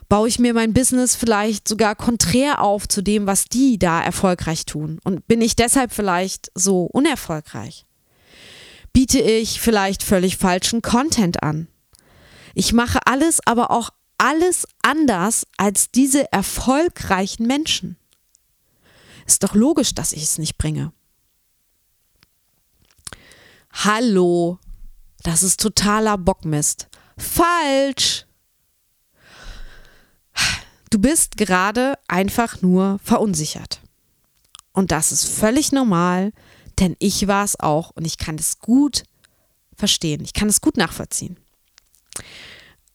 Baue 0.08 0.28
ich 0.28 0.38
mir 0.38 0.54
mein 0.54 0.72
Business 0.72 1.16
vielleicht 1.16 1.68
sogar 1.68 1.96
konträr 1.96 2.62
auf 2.62 2.88
zu 2.88 3.02
dem, 3.02 3.26
was 3.26 3.44
die 3.44 3.78
da 3.78 4.00
erfolgreich 4.00 4.64
tun? 4.64 5.00
Und 5.04 5.26
bin 5.28 5.42
ich 5.42 5.56
deshalb 5.56 5.92
vielleicht 5.92 6.50
so 6.54 6.84
unerfolgreich? 6.84 7.84
Biete 8.92 9.20
ich 9.20 9.60
vielleicht 9.60 10.02
völlig 10.02 10.38
falschen 10.38 10.80
Content 10.80 11.42
an? 11.42 11.68
Ich 12.54 12.72
mache 12.72 13.00
alles, 13.04 13.40
aber 13.44 13.70
auch 13.70 13.90
alles 14.18 14.66
anders 14.82 15.46
als 15.56 15.90
diese 15.90 16.32
erfolgreichen 16.32 17.46
Menschen. 17.46 17.96
Ist 19.26 19.42
doch 19.42 19.54
logisch, 19.54 19.94
dass 19.94 20.12
ich 20.12 20.22
es 20.22 20.38
nicht 20.38 20.56
bringe. 20.58 20.92
Hallo, 23.72 24.58
das 25.22 25.42
ist 25.42 25.60
totaler 25.60 26.16
Bockmist. 26.16 26.88
Falsch! 27.18 28.26
Du 30.90 31.00
bist 31.00 31.36
gerade 31.36 31.98
einfach 32.06 32.62
nur 32.62 32.98
verunsichert. 33.02 33.80
Und 34.72 34.92
das 34.92 35.10
ist 35.10 35.26
völlig 35.26 35.72
normal, 35.72 36.32
denn 36.78 36.96
ich 37.00 37.26
war 37.26 37.44
es 37.44 37.58
auch 37.58 37.90
und 37.90 38.04
ich 38.04 38.18
kann 38.18 38.36
es 38.36 38.60
gut 38.60 39.02
verstehen. 39.74 40.22
Ich 40.22 40.32
kann 40.32 40.48
es 40.48 40.60
gut 40.60 40.76
nachvollziehen. 40.76 41.38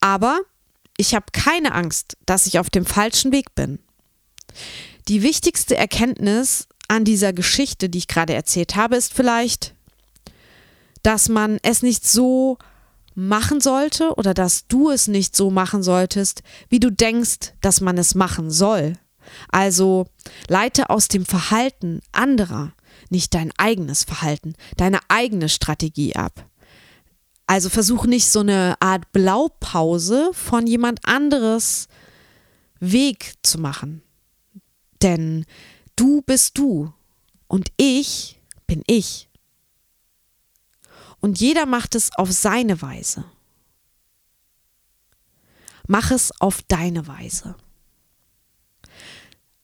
Aber 0.00 0.40
ich 1.02 1.16
habe 1.16 1.26
keine 1.32 1.74
Angst, 1.74 2.16
dass 2.26 2.46
ich 2.46 2.60
auf 2.60 2.70
dem 2.70 2.86
falschen 2.86 3.32
Weg 3.32 3.56
bin. 3.56 3.80
Die 5.08 5.22
wichtigste 5.22 5.76
Erkenntnis 5.76 6.68
an 6.86 7.04
dieser 7.04 7.32
Geschichte, 7.32 7.88
die 7.88 7.98
ich 7.98 8.06
gerade 8.06 8.34
erzählt 8.34 8.76
habe, 8.76 8.94
ist 8.94 9.12
vielleicht, 9.12 9.74
dass 11.02 11.28
man 11.28 11.58
es 11.64 11.82
nicht 11.82 12.06
so 12.06 12.56
machen 13.16 13.60
sollte 13.60 14.14
oder 14.14 14.32
dass 14.32 14.68
du 14.68 14.90
es 14.90 15.08
nicht 15.08 15.34
so 15.34 15.50
machen 15.50 15.82
solltest, 15.82 16.44
wie 16.68 16.78
du 16.78 16.92
denkst, 16.92 17.54
dass 17.60 17.80
man 17.80 17.98
es 17.98 18.14
machen 18.14 18.52
soll. 18.52 18.92
Also 19.48 20.06
leite 20.46 20.88
aus 20.88 21.08
dem 21.08 21.26
Verhalten 21.26 22.00
anderer 22.12 22.74
nicht 23.10 23.34
dein 23.34 23.50
eigenes 23.58 24.04
Verhalten, 24.04 24.54
deine 24.76 25.00
eigene 25.08 25.48
Strategie 25.48 26.14
ab. 26.14 26.46
Also 27.52 27.68
versuch 27.68 28.06
nicht 28.06 28.30
so 28.30 28.40
eine 28.40 28.76
Art 28.80 29.12
Blaupause 29.12 30.30
von 30.32 30.66
jemand 30.66 31.06
anderes 31.06 31.86
Weg 32.80 33.34
zu 33.42 33.58
machen. 33.58 34.00
Denn 35.02 35.44
du 35.94 36.22
bist 36.22 36.56
du 36.56 36.94
und 37.48 37.70
ich 37.76 38.40
bin 38.66 38.82
ich. 38.86 39.28
Und 41.20 41.40
jeder 41.40 41.66
macht 41.66 41.94
es 41.94 42.16
auf 42.16 42.32
seine 42.32 42.80
Weise. 42.80 43.26
Mach 45.86 46.10
es 46.10 46.32
auf 46.40 46.62
deine 46.68 47.06
Weise. 47.06 47.54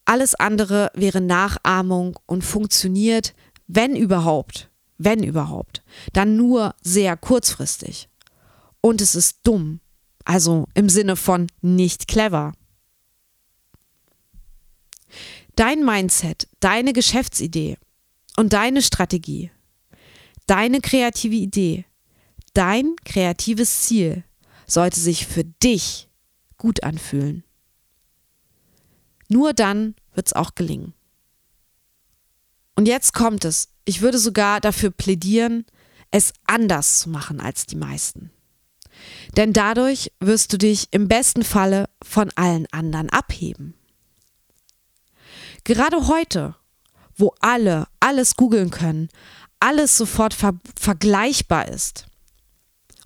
Alles 0.05 0.35
andere 0.35 0.91
wäre 0.93 1.23
Nachahmung 1.23 2.19
und 2.27 2.45
funktioniert, 2.45 3.35
wenn 3.67 3.97
überhaupt, 3.97 4.68
wenn 4.99 5.23
überhaupt, 5.23 5.83
dann 6.13 6.37
nur 6.37 6.75
sehr 6.83 7.17
kurzfristig. 7.17 8.09
Und 8.81 9.01
es 9.01 9.15
ist 9.15 9.41
dumm, 9.45 9.81
also 10.25 10.67
im 10.75 10.89
Sinne 10.89 11.17
von 11.17 11.47
nicht 11.63 12.09
clever. 12.09 12.53
Dein 15.57 15.85
Mindset, 15.85 16.49
deine 16.61 16.93
Geschäftsidee 16.93 17.79
und 18.37 18.53
deine 18.53 18.83
Strategie 18.83 19.51
Deine 20.49 20.81
kreative 20.81 21.35
Idee, 21.35 21.85
dein 22.55 22.97
kreatives 23.05 23.83
Ziel 23.83 24.25
sollte 24.67 24.99
sich 24.99 25.27
für 25.27 25.45
dich 25.45 26.09
gut 26.57 26.83
anfühlen. 26.85 27.45
Nur 29.29 29.53
dann 29.53 29.95
wird 30.15 30.29
es 30.29 30.33
auch 30.33 30.55
gelingen. 30.55 30.95
Und 32.77 32.89
jetzt 32.89 33.13
kommt 33.13 33.45
es. 33.45 33.69
Ich 33.89 34.03
würde 34.03 34.19
sogar 34.19 34.61
dafür 34.61 34.91
plädieren, 34.91 35.65
es 36.11 36.35
anders 36.45 36.99
zu 36.99 37.09
machen 37.09 37.41
als 37.41 37.65
die 37.65 37.77
meisten. 37.77 38.31
Denn 39.35 39.55
dadurch 39.55 40.13
wirst 40.21 40.53
du 40.53 40.59
dich 40.59 40.89
im 40.91 41.09
besten 41.09 41.43
Falle 41.43 41.89
von 42.03 42.31
allen 42.35 42.67
anderen 42.71 43.09
abheben. 43.09 43.73
Gerade 45.65 46.07
heute, 46.07 46.55
wo 47.17 47.33
alle 47.41 47.89
alles 47.99 48.37
googeln 48.37 48.69
können, 48.69 49.09
alles 49.59 49.97
sofort 49.97 50.35
ver 50.35 50.53
vergleichbar 50.79 51.69
ist 51.69 52.09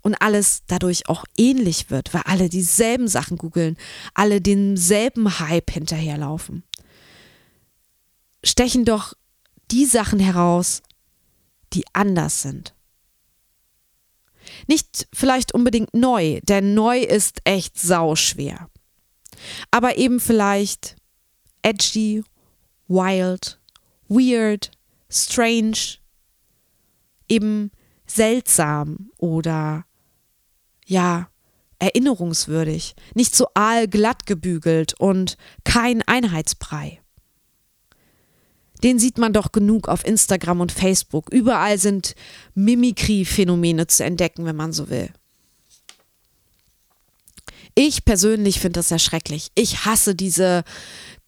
und 0.00 0.16
alles 0.20 0.64
dadurch 0.66 1.08
auch 1.08 1.24
ähnlich 1.36 1.90
wird, 1.90 2.12
weil 2.12 2.22
alle 2.24 2.48
dieselben 2.48 3.06
Sachen 3.06 3.38
googeln, 3.38 3.76
alle 4.14 4.40
denselben 4.40 5.38
Hype 5.38 5.70
hinterherlaufen, 5.70 6.64
stechen 8.42 8.84
doch 8.84 9.14
die 9.72 9.86
Sachen 9.86 10.20
heraus, 10.20 10.82
die 11.72 11.84
anders 11.92 12.42
sind. 12.42 12.74
Nicht 14.66 15.08
vielleicht 15.12 15.54
unbedingt 15.54 15.94
neu, 15.94 16.40
denn 16.42 16.74
neu 16.74 16.98
ist 16.98 17.40
echt 17.44 17.78
sauschwer. 17.78 18.68
Aber 19.70 19.96
eben 19.96 20.20
vielleicht 20.20 20.96
edgy, 21.62 22.22
wild, 22.86 23.58
weird, 24.08 24.70
strange, 25.08 25.98
eben 27.28 27.70
seltsam 28.06 29.10
oder 29.16 29.86
ja, 30.84 31.30
erinnerungswürdig, 31.78 32.94
nicht 33.14 33.34
so 33.34 33.46
aalglatt 33.54 34.26
gebügelt 34.26 34.94
und 35.00 35.36
kein 35.64 36.02
Einheitsbrei. 36.02 37.01
Den 38.82 38.98
sieht 38.98 39.18
man 39.18 39.32
doch 39.32 39.52
genug 39.52 39.88
auf 39.88 40.04
Instagram 40.04 40.60
und 40.60 40.72
Facebook. 40.72 41.32
Überall 41.32 41.78
sind 41.78 42.14
Mimikry-Phänomene 42.54 43.86
zu 43.86 44.04
entdecken, 44.04 44.44
wenn 44.44 44.56
man 44.56 44.72
so 44.72 44.90
will. 44.90 45.10
Ich 47.74 48.04
persönlich 48.04 48.60
finde 48.60 48.80
das 48.80 48.88
sehr 48.88 48.98
schrecklich. 48.98 49.50
Ich 49.54 49.84
hasse 49.86 50.14
diese 50.14 50.62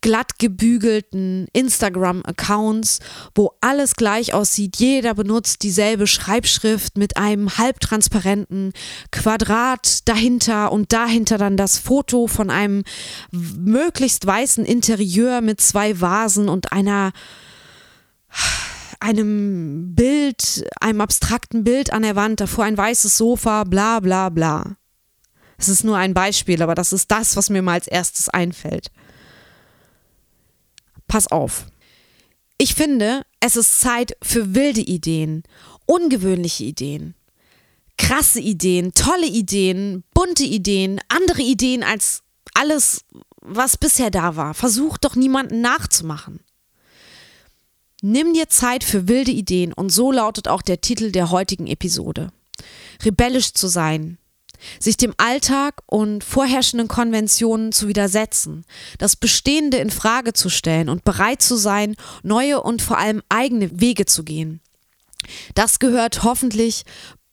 glatt 0.05 0.39
gebügelten 0.39 1.47
Instagram-Accounts, 1.55 2.99
wo 3.35 3.53
alles 3.63 3.95
gleich 3.95 4.35
aussieht. 4.35 4.77
Jeder 4.77 5.15
benutzt 5.15 5.63
dieselbe 5.63 6.07
Schreibschrift 6.07 6.99
mit 6.99 7.17
einem 7.17 7.57
halbtransparenten 7.57 8.75
Quadrat 9.11 10.07
dahinter 10.07 10.73
und 10.73 10.93
dahinter 10.93 11.39
dann 11.39 11.57
das 11.57 11.79
Foto 11.79 12.27
von 12.27 12.51
einem 12.51 12.85
möglichst 13.33 14.27
weißen 14.27 14.67
Interieur 14.67 15.41
mit 15.41 15.63
zwei 15.63 15.99
Vasen 16.03 16.51
und 16.51 16.71
einer 16.73 17.13
einem 19.01 19.95
Bild, 19.95 20.67
einem 20.83 21.01
abstrakten 21.01 21.65
Bild 21.65 21.95
an 21.95 22.03
der 22.03 22.15
Wand, 22.15 22.41
davor 22.41 22.65
ein 22.65 22.77
weißes 22.77 23.17
Sofa, 23.17 23.65
bla 23.65 24.01
bla 24.01 24.29
bla. 24.29 24.77
Es 25.57 25.69
ist 25.71 25.83
nur 25.83 25.97
ein 25.97 26.13
Beispiel, 26.13 26.61
aber 26.61 26.75
das 26.75 26.93
ist 26.93 27.11
das, 27.11 27.37
was 27.37 27.49
mir 27.49 27.63
mal 27.63 27.73
als 27.73 27.89
erstes 27.89 28.29
einfällt 28.29 28.91
pass 31.15 31.29
auf. 31.29 31.67
Ich 32.59 32.75
finde, 32.75 33.25
es 33.39 33.55
ist 33.55 33.81
Zeit 33.81 34.17
für 34.21 34.57
wilde 34.57 34.81
Ideen, 34.81 35.45
ungewöhnliche 35.87 36.65
Ideen. 36.65 37.15
krasse 37.97 38.41
Ideen, 38.41 38.95
tolle 38.95 39.29
Ideen, 39.29 40.03
bunte 40.13 40.43
Ideen, 40.43 41.01
andere 41.07 41.43
Ideen 41.43 41.85
als 41.85 42.25
alles, 42.55 43.05
was 43.41 43.77
bisher 43.77 44.11
da 44.11 44.35
war. 44.35 44.55
Versuch 44.55 44.99
doch 44.99 45.15
niemanden 45.15 45.61
nachzumachen. 45.61 46.41
Nimm 48.03 48.35
dir 48.35 48.49
Zeit 48.49 48.83
für 48.83 49.07
wilde 49.07 49.31
Ideen 49.31 49.73
und 49.73 49.91
so 49.91 50.11
lautet 50.11 50.49
auch 50.49 50.63
der 50.63 50.81
Titel 50.81 51.13
der 51.13 51.31
heutigen 51.31 51.69
Episode. 51.69 52.33
Rebellisch 53.05 53.53
zu 53.53 53.69
sein, 53.69 54.19
sich 54.79 54.97
dem 54.97 55.15
Alltag 55.17 55.83
und 55.87 56.25
vorherrschenden 56.25 56.89
Konventionen 56.89 57.73
zu 57.73 57.89
widersetzen, 57.89 58.65
das 58.99 59.17
Bestehende 59.17 59.79
in 59.79 59.91
Frage 59.91 60.33
zu 60.33 60.49
stellen 60.49 60.89
und 60.89 61.05
bereit 61.05 61.43
zu 61.43 61.57
sein, 61.57 61.97
neue 62.23 62.63
und 62.63 62.83
vor 62.83 62.99
allem 62.99 63.23
eigene 63.29 63.81
Wege 63.81 64.07
zu 64.07 64.25
gehen. 64.25 64.61
Das 65.55 65.79
gehört 65.79 66.23
hoffentlich 66.23 66.85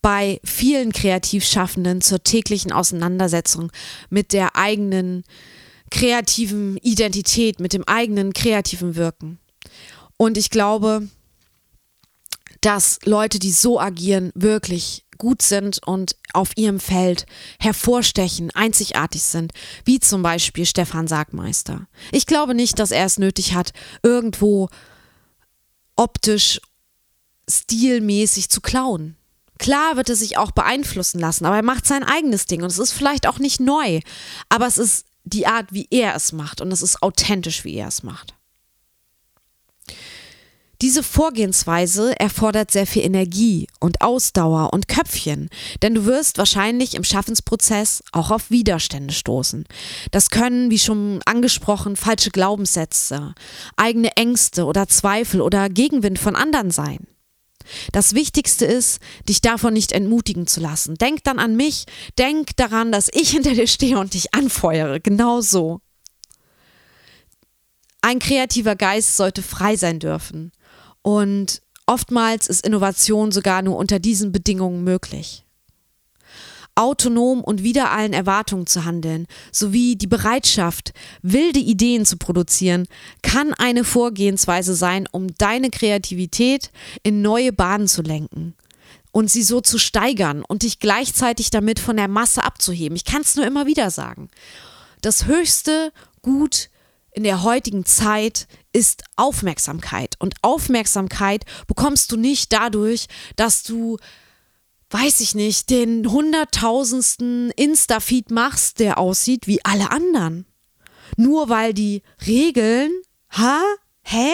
bei 0.01 0.39
vielen 0.43 0.91
Kreativschaffenden 0.91 2.01
zur 2.01 2.23
täglichen 2.23 2.71
Auseinandersetzung 2.71 3.71
mit 4.09 4.33
der 4.33 4.55
eigenen 4.55 5.23
kreativen 5.91 6.77
Identität, 6.77 7.59
mit 7.59 7.73
dem 7.73 7.83
eigenen 7.87 8.33
kreativen 8.33 8.95
Wirken. 8.95 9.39
Und 10.17 10.37
ich 10.37 10.49
glaube, 10.49 11.07
dass 12.61 12.99
Leute, 13.05 13.39
die 13.39 13.51
so 13.51 13.79
agieren, 13.79 14.31
wirklich 14.33 15.05
gut 15.21 15.43
sind 15.43 15.85
und 15.85 16.15
auf 16.33 16.57
ihrem 16.57 16.79
Feld 16.79 17.27
hervorstechen, 17.59 18.49
einzigartig 18.55 19.21
sind, 19.21 19.53
wie 19.85 19.99
zum 19.99 20.23
Beispiel 20.23 20.65
Stefan 20.65 21.07
Sagmeister. 21.07 21.85
Ich 22.11 22.25
glaube 22.25 22.55
nicht, 22.55 22.79
dass 22.79 22.89
er 22.89 23.05
es 23.05 23.19
nötig 23.19 23.53
hat, 23.53 23.71
irgendwo 24.01 24.67
optisch, 25.95 26.59
stilmäßig 27.47 28.49
zu 28.49 28.61
klauen. 28.61 29.15
Klar 29.59 29.95
wird 29.95 30.09
er 30.09 30.15
sich 30.15 30.39
auch 30.39 30.49
beeinflussen 30.49 31.19
lassen, 31.19 31.45
aber 31.45 31.57
er 31.57 31.63
macht 31.63 31.85
sein 31.85 32.03
eigenes 32.03 32.47
Ding 32.47 32.63
und 32.63 32.71
es 32.71 32.79
ist 32.79 32.91
vielleicht 32.91 33.27
auch 33.27 33.37
nicht 33.37 33.59
neu, 33.59 33.99
aber 34.49 34.65
es 34.65 34.79
ist 34.79 35.05
die 35.23 35.45
Art, 35.45 35.67
wie 35.69 35.87
er 35.91 36.15
es 36.15 36.31
macht 36.31 36.61
und 36.61 36.71
es 36.71 36.81
ist 36.81 37.03
authentisch, 37.03 37.63
wie 37.63 37.75
er 37.75 37.89
es 37.89 38.01
macht. 38.01 38.33
Diese 40.81 41.03
Vorgehensweise 41.03 42.19
erfordert 42.19 42.71
sehr 42.71 42.87
viel 42.87 43.03
Energie 43.03 43.67
und 43.79 44.01
Ausdauer 44.01 44.73
und 44.73 44.87
Köpfchen, 44.87 45.49
denn 45.83 45.93
du 45.93 46.05
wirst 46.05 46.39
wahrscheinlich 46.39 46.95
im 46.95 47.03
Schaffensprozess 47.03 48.01
auch 48.11 48.31
auf 48.31 48.49
Widerstände 48.49 49.13
stoßen. 49.13 49.65
Das 50.09 50.31
können, 50.31 50.71
wie 50.71 50.79
schon 50.79 51.21
angesprochen, 51.25 51.95
falsche 51.95 52.31
Glaubenssätze, 52.31 53.35
eigene 53.77 54.17
Ängste 54.17 54.65
oder 54.65 54.87
Zweifel 54.87 55.41
oder 55.41 55.69
Gegenwind 55.69 56.17
von 56.17 56.35
anderen 56.35 56.71
sein. 56.71 57.05
Das 57.91 58.15
Wichtigste 58.15 58.65
ist, 58.65 58.99
dich 59.29 59.39
davon 59.39 59.73
nicht 59.73 59.91
entmutigen 59.91 60.47
zu 60.47 60.61
lassen. 60.61 60.95
Denk 60.95 61.23
dann 61.23 61.37
an 61.37 61.55
mich, 61.55 61.85
denk 62.17 62.55
daran, 62.57 62.91
dass 62.91 63.09
ich 63.13 63.29
hinter 63.29 63.53
dir 63.53 63.67
stehe 63.67 63.99
und 63.99 64.15
dich 64.15 64.33
anfeuere. 64.33 64.99
Genau 64.99 65.41
so. 65.41 65.79
Ein 68.01 68.17
kreativer 68.17 68.75
Geist 68.75 69.15
sollte 69.15 69.43
frei 69.43 69.75
sein 69.75 69.99
dürfen. 69.99 70.51
Und 71.01 71.61
oftmals 71.85 72.47
ist 72.47 72.65
Innovation 72.65 73.31
sogar 73.31 73.61
nur 73.61 73.77
unter 73.77 73.99
diesen 73.99 74.31
Bedingungen 74.31 74.83
möglich 74.83 75.45
autonom 76.75 77.43
und 77.43 77.63
wider 77.63 77.91
allen 77.91 78.13
Erwartungen 78.13 78.65
zu 78.65 78.85
handeln, 78.85 79.27
sowie 79.51 79.95
die 79.95 80.07
Bereitschaft, 80.07 80.93
wilde 81.21 81.59
Ideen 81.59 82.05
zu 82.05 82.17
produzieren, 82.17 82.87
kann 83.21 83.53
eine 83.53 83.83
Vorgehensweise 83.83 84.73
sein, 84.73 85.07
um 85.11 85.27
deine 85.37 85.69
Kreativität 85.69 86.71
in 87.03 87.21
neue 87.21 87.53
Bahnen 87.53 87.87
zu 87.87 88.01
lenken 88.01 88.55
und 89.11 89.29
sie 89.29 89.43
so 89.43 89.61
zu 89.61 89.77
steigern 89.77 90.43
und 90.47 90.63
dich 90.63 90.79
gleichzeitig 90.79 91.51
damit 91.51 91.79
von 91.79 91.97
der 91.97 92.07
Masse 92.07 92.43
abzuheben. 92.43 92.95
Ich 92.95 93.05
kann 93.05 93.21
es 93.21 93.35
nur 93.35 93.45
immer 93.45 93.67
wieder 93.67 93.91
sagen. 93.91 94.29
Das 95.01 95.25
höchste 95.25 95.91
Gut 96.21 96.69
in 97.11 97.23
der 97.23 97.43
heutigen 97.43 97.85
Zeit 97.85 98.47
ist 98.73 99.03
Aufmerksamkeit. 99.15 100.15
Und 100.19 100.35
Aufmerksamkeit 100.41 101.45
bekommst 101.67 102.11
du 102.11 102.17
nicht 102.17 102.53
dadurch, 102.53 103.07
dass 103.35 103.63
du 103.63 103.97
weiß 104.91 105.21
ich 105.21 105.35
nicht, 105.35 105.69
den 105.69 106.11
hunderttausendsten 106.11 107.51
Insta-Feed 107.51 108.29
machst, 108.29 108.79
der 108.79 108.97
aussieht 108.97 109.47
wie 109.47 109.63
alle 109.63 109.89
anderen. 109.89 110.45
Nur 111.17 111.49
weil 111.49 111.73
die 111.73 112.03
Regeln, 112.27 112.91
ha, 113.31 113.61
hä, 114.03 114.33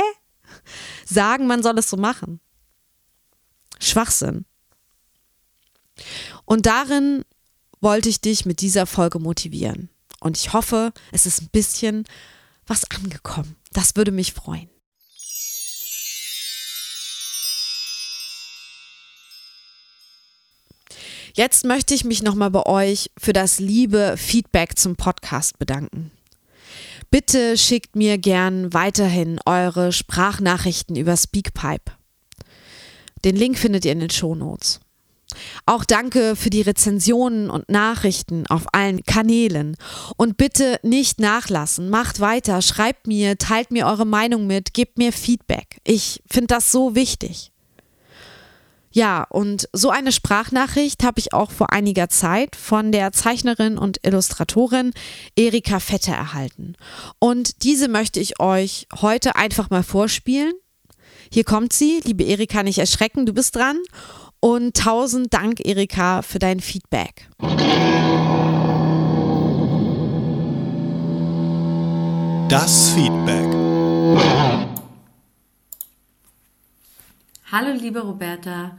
sagen, 1.05 1.47
man 1.47 1.63
soll 1.63 1.77
es 1.77 1.89
so 1.89 1.97
machen. 1.97 2.39
Schwachsinn. 3.79 4.45
Und 6.45 6.65
darin 6.65 7.23
wollte 7.79 8.09
ich 8.09 8.21
dich 8.21 8.45
mit 8.45 8.61
dieser 8.61 8.87
Folge 8.87 9.19
motivieren. 9.19 9.89
Und 10.19 10.37
ich 10.37 10.53
hoffe, 10.53 10.91
es 11.11 11.27
ist 11.27 11.41
ein 11.41 11.49
bisschen 11.51 12.05
was 12.67 12.89
angekommen. 12.91 13.55
Das 13.71 13.95
würde 13.95 14.11
mich 14.11 14.33
freuen. 14.33 14.69
Jetzt 21.33 21.65
möchte 21.65 21.93
ich 21.93 22.03
mich 22.03 22.23
nochmal 22.23 22.49
bei 22.49 22.65
euch 22.65 23.11
für 23.15 23.31
das 23.31 23.59
liebe 23.59 24.15
Feedback 24.17 24.77
zum 24.77 24.95
Podcast 24.95 25.59
bedanken. 25.59 26.11
Bitte 27.11 27.57
schickt 27.57 27.95
mir 27.95 28.17
gern 28.17 28.73
weiterhin 28.73 29.39
eure 29.45 29.91
Sprachnachrichten 29.91 30.95
über 30.95 31.15
Speakpipe. 31.15 31.91
Den 33.23 33.35
Link 33.35 33.57
findet 33.57 33.85
ihr 33.85 33.91
in 33.91 33.99
den 33.99 34.09
Shownotes. 34.09 34.79
Auch 35.65 35.83
danke 35.83 36.35
für 36.35 36.49
die 36.49 36.61
Rezensionen 36.61 37.49
und 37.49 37.69
Nachrichten 37.69 38.47
auf 38.47 38.73
allen 38.73 39.03
Kanälen. 39.03 39.75
Und 40.15 40.37
bitte 40.37 40.79
nicht 40.83 41.19
nachlassen. 41.19 41.89
Macht 41.89 42.19
weiter, 42.19 42.61
schreibt 42.61 43.07
mir, 43.07 43.37
teilt 43.37 43.71
mir 43.71 43.87
eure 43.87 44.05
Meinung 44.05 44.47
mit, 44.47 44.73
gebt 44.73 44.97
mir 44.97 45.11
Feedback. 45.11 45.79
Ich 45.83 46.23
finde 46.27 46.47
das 46.47 46.71
so 46.71 46.95
wichtig. 46.95 47.51
Ja, 48.97 49.27
und 49.29 49.69
so 49.73 49.91
eine 49.91 50.11
Sprachnachricht 50.11 51.03
habe 51.03 51.19
ich 51.19 51.31
auch 51.31 51.51
vor 51.51 51.71
einiger 51.71 52.09
Zeit 52.09 52.55
von 52.55 52.91
der 52.91 53.11
Zeichnerin 53.11 53.77
und 53.77 53.99
Illustratorin 54.03 54.91
Erika 55.35 55.79
Vetter 55.79 56.13
erhalten. 56.13 56.73
Und 57.19 57.63
diese 57.63 57.89
möchte 57.89 58.19
ich 58.19 58.39
euch 58.39 58.87
heute 58.99 59.35
einfach 59.35 59.69
mal 59.69 59.83
vorspielen. 59.83 60.53
Hier 61.31 61.43
kommt 61.43 61.73
sie, 61.73 61.99
liebe 62.05 62.23
Erika, 62.23 62.63
nicht 62.63 62.79
erschrecken, 62.79 63.25
du 63.25 63.33
bist 63.33 63.55
dran. 63.55 63.77
Und 64.39 64.77
tausend 64.77 65.33
Dank, 65.33 65.65
Erika, 65.65 66.21
für 66.21 66.37
dein 66.37 66.59
Feedback. 66.59 67.27
Das 72.49 72.91
Feedback. 72.91 73.47
Hallo 77.51 77.71
liebe 77.73 78.01
Roberta, 78.01 78.77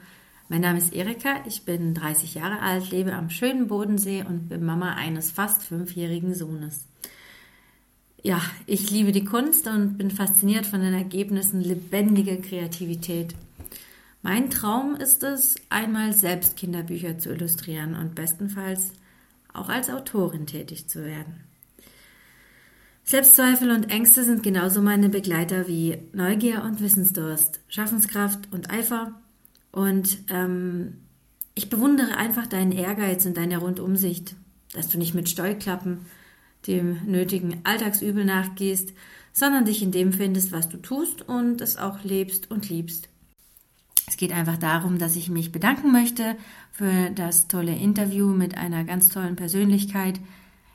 mein 0.48 0.60
Name 0.60 0.78
ist 0.78 0.92
Erika, 0.92 1.42
ich 1.46 1.64
bin 1.64 1.94
30 1.94 2.34
Jahre 2.34 2.60
alt, 2.60 2.90
lebe 2.90 3.12
am 3.14 3.28
schönen 3.28 3.66
Bodensee 3.66 4.24
und 4.28 4.48
bin 4.48 4.64
Mama 4.64 4.94
eines 4.94 5.30
fast 5.30 5.62
fünfjährigen 5.62 6.34
Sohnes. 6.34 6.86
Ja, 8.22 8.40
ich 8.66 8.90
liebe 8.90 9.10
die 9.10 9.24
Kunst 9.24 9.66
und 9.66 9.98
bin 9.98 10.10
fasziniert 10.10 10.66
von 10.66 10.80
den 10.80 10.94
Ergebnissen 10.94 11.60
lebendiger 11.60 12.36
Kreativität. 12.36 13.34
Mein 14.22 14.50
Traum 14.50 14.96
ist 14.96 15.22
es, 15.22 15.54
einmal 15.70 16.12
selbst 16.12 16.56
Kinderbücher 16.56 17.18
zu 17.18 17.30
illustrieren 17.30 17.94
und 17.94 18.14
bestenfalls 18.14 18.92
auch 19.52 19.68
als 19.68 19.90
Autorin 19.90 20.46
tätig 20.46 20.88
zu 20.88 21.04
werden. 21.04 21.44
Selbstzweifel 23.04 23.70
und 23.70 23.90
Ängste 23.90 24.22
sind 24.22 24.42
genauso 24.42 24.82
meine 24.82 25.08
Begleiter 25.08 25.66
wie 25.66 25.96
Neugier 26.12 26.62
und 26.62 26.82
Wissensdurst, 26.82 27.60
Schaffenskraft 27.68 28.52
und 28.52 28.70
Eifer. 28.70 29.12
Und 29.72 30.18
ähm, 30.28 30.98
ich 31.54 31.70
bewundere 31.70 32.16
einfach 32.16 32.46
deinen 32.46 32.72
Ehrgeiz 32.72 33.24
und 33.24 33.36
deine 33.36 33.58
Rundumsicht, 33.58 34.34
dass 34.74 34.88
du 34.88 34.98
nicht 34.98 35.14
mit 35.14 35.28
Steuklappen 35.28 36.00
dem 36.66 36.98
nötigen 37.06 37.60
Alltagsübel 37.64 38.24
nachgehst, 38.24 38.92
sondern 39.32 39.64
dich 39.64 39.82
in 39.82 39.92
dem 39.92 40.12
findest, 40.12 40.52
was 40.52 40.68
du 40.68 40.76
tust 40.76 41.26
und 41.26 41.60
es 41.60 41.78
auch 41.78 42.04
lebst 42.04 42.50
und 42.50 42.68
liebst. 42.68 43.08
Es 44.08 44.16
geht 44.16 44.32
einfach 44.32 44.56
darum, 44.56 44.98
dass 44.98 45.16
ich 45.16 45.28
mich 45.28 45.52
bedanken 45.52 45.92
möchte 45.92 46.34
für 46.72 47.10
das 47.10 47.46
tolle 47.46 47.76
Interview 47.76 48.28
mit 48.28 48.56
einer 48.56 48.84
ganz 48.84 49.10
tollen 49.10 49.36
Persönlichkeit. 49.36 50.18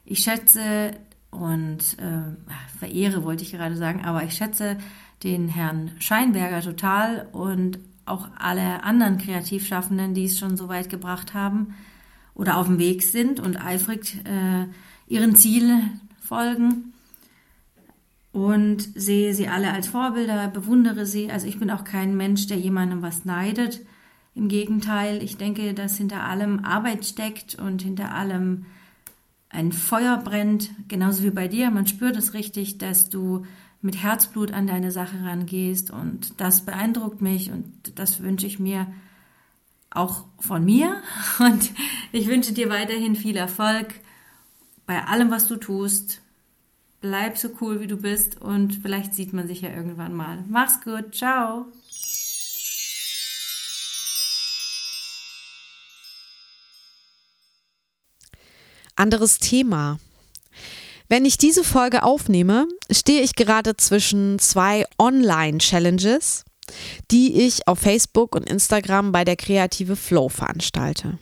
Ich 0.05 0.19
schätze 0.19 0.91
und 1.31 1.97
äh, 1.97 2.77
verehre, 2.77 3.23
wollte 3.23 3.41
ich 3.41 3.51
gerade 3.51 3.75
sagen, 3.75 4.05
aber 4.05 4.23
ich 4.23 4.35
schätze 4.35 4.77
den 5.23 5.47
Herrn 5.47 5.91
Scheinberger 5.97 6.61
total 6.61 7.27
und 7.31 7.79
auch 8.05 8.27
alle 8.37 8.83
anderen 8.83 9.17
Kreativschaffenden, 9.17 10.13
die 10.13 10.25
es 10.25 10.37
schon 10.37 10.55
so 10.55 10.67
weit 10.67 10.91
gebracht 10.91 11.33
haben 11.33 11.73
oder 12.35 12.57
auf 12.57 12.67
dem 12.67 12.77
Weg 12.77 13.01
sind 13.01 13.39
und 13.39 13.57
eifrig 13.57 14.23
äh, 14.25 14.67
ihren 15.07 15.35
Zielen 15.35 16.01
folgen 16.19 16.92
und 18.33 18.89
sehe 18.95 19.33
sie 19.33 19.47
alle 19.47 19.71
als 19.71 19.87
Vorbilder, 19.87 20.47
bewundere 20.49 21.05
sie. 21.05 21.31
Also 21.31 21.47
ich 21.47 21.59
bin 21.59 21.69
auch 21.69 21.85
kein 21.85 22.17
Mensch, 22.17 22.47
der 22.47 22.57
jemandem 22.57 23.01
was 23.01 23.25
neidet. 23.25 23.79
Im 24.35 24.47
Gegenteil, 24.47 25.21
ich 25.21 25.37
denke, 25.37 25.75
dass 25.75 25.97
hinter 25.97 26.23
allem 26.23 26.65
Arbeit 26.65 27.05
steckt 27.05 27.55
und 27.55 27.83
hinter 27.83 28.13
allem 28.13 28.65
ein 29.49 29.71
Feuer 29.71 30.17
brennt, 30.17 30.71
genauso 30.87 31.21
wie 31.21 31.29
bei 31.29 31.47
dir. 31.47 31.69
Man 31.69 31.85
spürt 31.85 32.17
es 32.17 32.33
richtig, 32.33 32.79
dass 32.79 33.09
du 33.09 33.45
mit 33.83 34.01
Herzblut 34.01 34.51
an 34.51 34.65
deine 34.65 34.91
Sache 34.91 35.23
rangehst 35.23 35.91
und 35.91 36.41
das 36.41 36.65
beeindruckt 36.65 37.21
mich 37.21 37.51
und 37.51 37.65
das 37.99 38.21
wünsche 38.23 38.47
ich 38.47 38.57
mir 38.57 38.87
auch 39.91 40.25
von 40.39 40.65
mir 40.65 41.03
und 41.39 41.69
ich 42.11 42.27
wünsche 42.27 42.53
dir 42.53 42.69
weiterhin 42.69 43.15
viel 43.15 43.37
Erfolg 43.37 43.93
bei 44.87 45.03
allem, 45.05 45.29
was 45.29 45.47
du 45.47 45.55
tust. 45.57 46.22
Bleib 47.03 47.37
so 47.37 47.49
cool, 47.59 47.81
wie 47.81 47.87
du 47.87 47.97
bist 47.97 48.39
und 48.39 48.79
vielleicht 48.81 49.13
sieht 49.13 49.33
man 49.33 49.45
sich 49.45 49.59
ja 49.59 49.69
irgendwann 49.69 50.13
mal. 50.13 50.45
Mach's 50.47 50.79
gut, 50.81 51.13
ciao. 51.13 51.65
Anderes 58.95 59.39
Thema. 59.39 59.99
Wenn 61.09 61.25
ich 61.25 61.37
diese 61.37 61.65
Folge 61.65 62.03
aufnehme, 62.03 62.69
stehe 62.89 63.21
ich 63.21 63.35
gerade 63.35 63.75
zwischen 63.75 64.39
zwei 64.39 64.85
Online-Challenges, 64.97 66.45
die 67.11 67.41
ich 67.41 67.67
auf 67.67 67.79
Facebook 67.79 68.33
und 68.33 68.49
Instagram 68.49 69.11
bei 69.11 69.25
der 69.25 69.35
Kreative 69.35 69.97
Flow 69.97 70.29
veranstalte. 70.29 71.19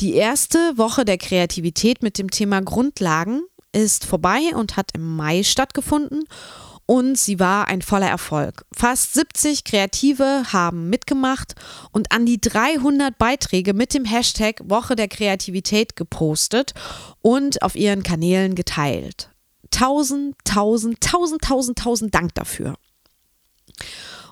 Die 0.00 0.14
erste 0.14 0.58
Woche 0.76 1.04
der 1.04 1.18
Kreativität 1.18 2.02
mit 2.02 2.18
dem 2.18 2.28
Thema 2.28 2.60
Grundlagen 2.60 3.44
ist 3.74 4.04
vorbei 4.06 4.54
und 4.54 4.76
hat 4.76 4.90
im 4.94 5.16
Mai 5.16 5.42
stattgefunden 5.42 6.24
und 6.86 7.16
sie 7.16 7.40
war 7.40 7.68
ein 7.68 7.82
voller 7.82 8.08
Erfolg. 8.08 8.64
Fast 8.72 9.14
70 9.14 9.64
Kreative 9.64 10.44
haben 10.52 10.90
mitgemacht 10.90 11.54
und 11.92 12.12
an 12.12 12.26
die 12.26 12.40
300 12.40 13.16
Beiträge 13.16 13.72
mit 13.72 13.94
dem 13.94 14.04
Hashtag 14.04 14.60
Woche 14.64 14.94
der 14.96 15.08
Kreativität 15.08 15.96
gepostet 15.96 16.74
und 17.22 17.62
auf 17.62 17.74
ihren 17.74 18.02
Kanälen 18.02 18.54
geteilt. 18.54 19.30
Tausend, 19.70 20.36
tausend, 20.44 21.00
tausend, 21.00 21.42
tausend, 21.42 21.78
tausend 21.78 22.14
Dank 22.14 22.34
dafür. 22.34 22.74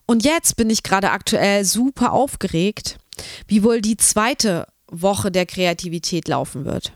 Und 0.07 0.25
jetzt 0.25 0.57
bin 0.57 0.69
ich 0.69 0.83
gerade 0.83 1.11
aktuell 1.11 1.65
super 1.65 2.13
aufgeregt, 2.13 2.99
wie 3.47 3.63
wohl 3.63 3.81
die 3.81 3.97
zweite 3.97 4.67
Woche 4.89 5.31
der 5.31 5.47
Kreativität 5.47 6.29
laufen 6.29 6.65
wird. 6.65 6.93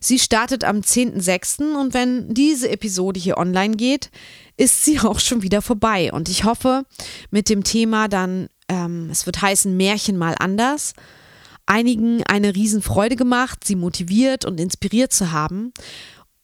Sie 0.00 0.18
startet 0.18 0.64
am 0.64 0.78
10.06. 0.78 1.74
und 1.74 1.94
wenn 1.94 2.32
diese 2.32 2.70
Episode 2.70 3.20
hier 3.20 3.38
online 3.38 3.76
geht, 3.76 4.10
ist 4.56 4.84
sie 4.84 5.00
auch 5.00 5.20
schon 5.20 5.42
wieder 5.42 5.62
vorbei. 5.62 6.12
Und 6.12 6.28
ich 6.28 6.44
hoffe, 6.44 6.84
mit 7.30 7.48
dem 7.48 7.64
Thema 7.64 8.08
dann, 8.08 8.48
ähm, 8.68 9.08
es 9.10 9.26
wird 9.26 9.42
heißen 9.42 9.76
Märchen 9.76 10.16
mal 10.16 10.34
anders, 10.38 10.94
einigen 11.66 12.22
eine 12.24 12.54
Riesenfreude 12.54 13.16
gemacht, 13.16 13.64
sie 13.64 13.76
motiviert 13.76 14.44
und 14.44 14.60
inspiriert 14.60 15.12
zu 15.12 15.32
haben 15.32 15.72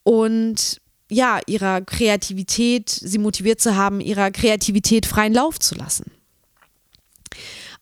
und 0.02 0.80
ja, 1.10 1.40
ihrer 1.46 1.80
Kreativität, 1.80 2.88
sie 2.88 3.18
motiviert 3.18 3.60
zu 3.60 3.76
haben, 3.76 4.00
ihrer 4.00 4.30
Kreativität 4.30 5.06
freien 5.06 5.34
Lauf 5.34 5.58
zu 5.58 5.74
lassen. 5.74 6.12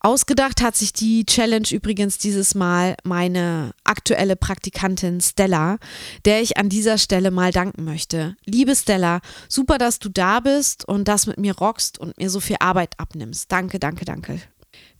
Ausgedacht 0.00 0.62
hat 0.62 0.76
sich 0.76 0.92
die 0.92 1.26
Challenge 1.26 1.66
übrigens 1.72 2.18
dieses 2.18 2.54
Mal 2.54 2.94
meine 3.02 3.72
aktuelle 3.82 4.36
Praktikantin 4.36 5.20
Stella, 5.20 5.78
der 6.24 6.40
ich 6.40 6.56
an 6.56 6.68
dieser 6.68 6.98
Stelle 6.98 7.32
mal 7.32 7.50
danken 7.50 7.84
möchte. 7.84 8.36
Liebe 8.44 8.76
Stella, 8.76 9.20
super, 9.48 9.76
dass 9.76 9.98
du 9.98 10.08
da 10.08 10.38
bist 10.38 10.86
und 10.86 11.08
das 11.08 11.26
mit 11.26 11.38
mir 11.38 11.56
rockst 11.56 11.98
und 11.98 12.16
mir 12.16 12.30
so 12.30 12.38
viel 12.38 12.56
Arbeit 12.60 12.94
abnimmst. 12.98 13.50
Danke, 13.50 13.80
danke, 13.80 14.04
danke. 14.04 14.40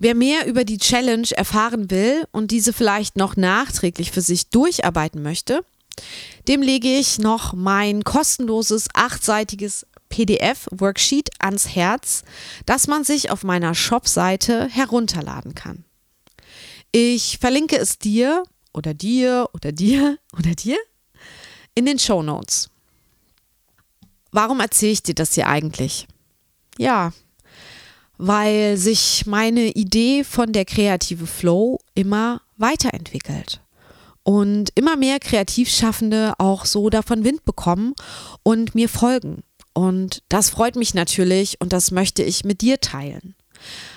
Wer 0.01 0.17
mehr 0.17 0.47
über 0.47 0.65
die 0.65 0.79
Challenge 0.79 1.29
erfahren 1.31 1.91
will 1.91 2.25
und 2.33 2.51
diese 2.51 2.73
vielleicht 2.73 3.17
noch 3.17 3.37
nachträglich 3.37 4.11
für 4.11 4.21
sich 4.21 4.51
durcharbeiten 4.51 5.23
möchte, 5.23 5.65
dem 6.49 6.63
lege 6.63 6.89
ich 6.89 7.19
noch 7.19 7.53
mein 7.53 8.03
kostenloses 8.05 8.89
achtseitiges 8.95 9.87
PDF-Worksheet 10.09 11.31
ans 11.39 11.75
Herz, 11.75 12.25
das 12.67 12.87
man 12.87 13.05
sich 13.05 13.31
auf 13.31 13.45
meiner 13.45 13.75
Shop-Seite 13.75 14.69
herunterladen 14.69 15.55
kann. 15.55 15.85
Ich 16.93 17.39
verlinke 17.39 17.77
es 17.77 17.99
dir 17.99 18.45
oder 18.73 18.95
dir 18.95 19.49
oder 19.53 19.73
dir 19.73 20.19
oder 20.39 20.55
dir 20.55 20.79
in 21.75 21.87
den 21.87 21.99
Show 21.99 22.23
Notes. 22.23 22.71
Warum 24.31 24.61
erzähle 24.61 24.93
ich 24.93 25.03
dir 25.03 25.15
das 25.15 25.35
hier 25.35 25.49
eigentlich? 25.49 26.07
Ja, 26.77 27.13
weil 28.19 28.77
sich 28.77 29.27
meine 29.27 29.71
Idee 29.71 30.25
von 30.25 30.53
der 30.53 30.65
kreative 30.65 31.27
Flow 31.27 31.79
immer 31.95 32.43
weiterentwickelt 32.57 33.61
und 34.25 34.71
immer 34.75 34.97
mehr 34.97 35.21
Kreativschaffende 35.21 36.35
auch 36.39 36.67
so 36.67 36.91
davon 36.91 37.25
Wind 37.25 37.45
bekommen 37.45 37.95
und 38.43 38.75
mir 38.75 38.89
folgen. 38.89 39.43
Und 39.73 40.23
das 40.29 40.51
freut 40.51 40.77
mich 40.77 40.95
natürlich 40.95 41.61
und 41.61 41.73
das 41.73 41.91
möchte 41.91 42.23
ich 42.23 42.45
mit 42.45 42.61
dir 42.61 42.81
teilen. 42.81 43.35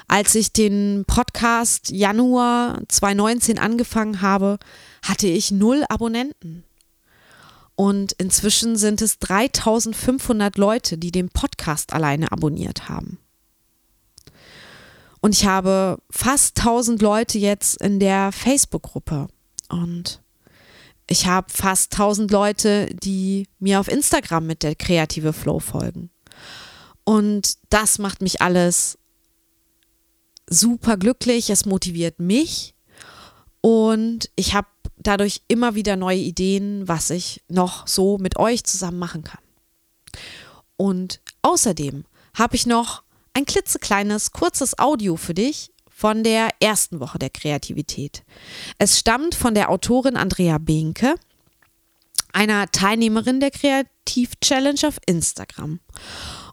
Als 0.07 0.35
ich 0.35 0.51
den 0.51 1.05
Podcast 1.07 1.89
Januar 1.89 2.81
2019 2.87 3.59
angefangen 3.59 4.21
habe, 4.21 4.57
hatte 5.03 5.27
ich 5.27 5.51
null 5.51 5.85
Abonnenten. 5.89 6.63
Und 7.75 8.11
inzwischen 8.13 8.75
sind 8.75 9.01
es 9.01 9.19
3500 9.19 10.57
Leute, 10.57 10.97
die 10.97 11.11
den 11.11 11.29
Podcast 11.29 11.93
alleine 11.93 12.31
abonniert 12.31 12.89
haben. 12.89 13.17
Und 15.21 15.35
ich 15.35 15.45
habe 15.45 15.99
fast 16.09 16.59
1000 16.59 17.01
Leute 17.01 17.37
jetzt 17.37 17.81
in 17.81 17.99
der 17.99 18.31
Facebook-Gruppe. 18.31 19.27
Und 19.69 20.21
ich 21.11 21.25
habe 21.25 21.51
fast 21.51 21.91
1000 21.91 22.31
Leute, 22.31 22.85
die 23.03 23.45
mir 23.59 23.81
auf 23.81 23.89
Instagram 23.89 24.47
mit 24.47 24.63
der 24.63 24.75
kreative 24.75 25.33
Flow 25.33 25.59
folgen. 25.59 26.09
Und 27.03 27.57
das 27.69 27.99
macht 27.99 28.21
mich 28.21 28.41
alles 28.41 28.97
super 30.49 30.95
glücklich. 30.95 31.49
Es 31.49 31.65
motiviert 31.65 32.19
mich. 32.19 32.75
Und 33.59 34.29
ich 34.37 34.53
habe 34.53 34.69
dadurch 34.95 35.41
immer 35.49 35.75
wieder 35.75 35.97
neue 35.97 36.19
Ideen, 36.19 36.87
was 36.87 37.09
ich 37.09 37.43
noch 37.49 37.85
so 37.87 38.17
mit 38.17 38.37
euch 38.37 38.63
zusammen 38.63 38.99
machen 38.99 39.25
kann. 39.25 39.41
Und 40.77 41.19
außerdem 41.41 42.05
habe 42.35 42.55
ich 42.55 42.65
noch 42.65 43.03
ein 43.33 43.43
klitzekleines, 43.43 44.31
kurzes 44.31 44.79
Audio 44.79 45.17
für 45.17 45.33
dich, 45.33 45.73
von 46.01 46.23
der 46.23 46.49
ersten 46.59 46.99
Woche 46.99 47.19
der 47.19 47.29
Kreativität. 47.29 48.23
Es 48.79 48.97
stammt 48.97 49.35
von 49.35 49.53
der 49.53 49.69
Autorin 49.69 50.17
Andrea 50.17 50.57
Behnke, 50.57 51.13
einer 52.33 52.71
Teilnehmerin 52.71 53.39
der 53.39 53.51
Kreativ-Challenge 53.51 54.79
auf 54.87 54.97
Instagram. 55.05 55.79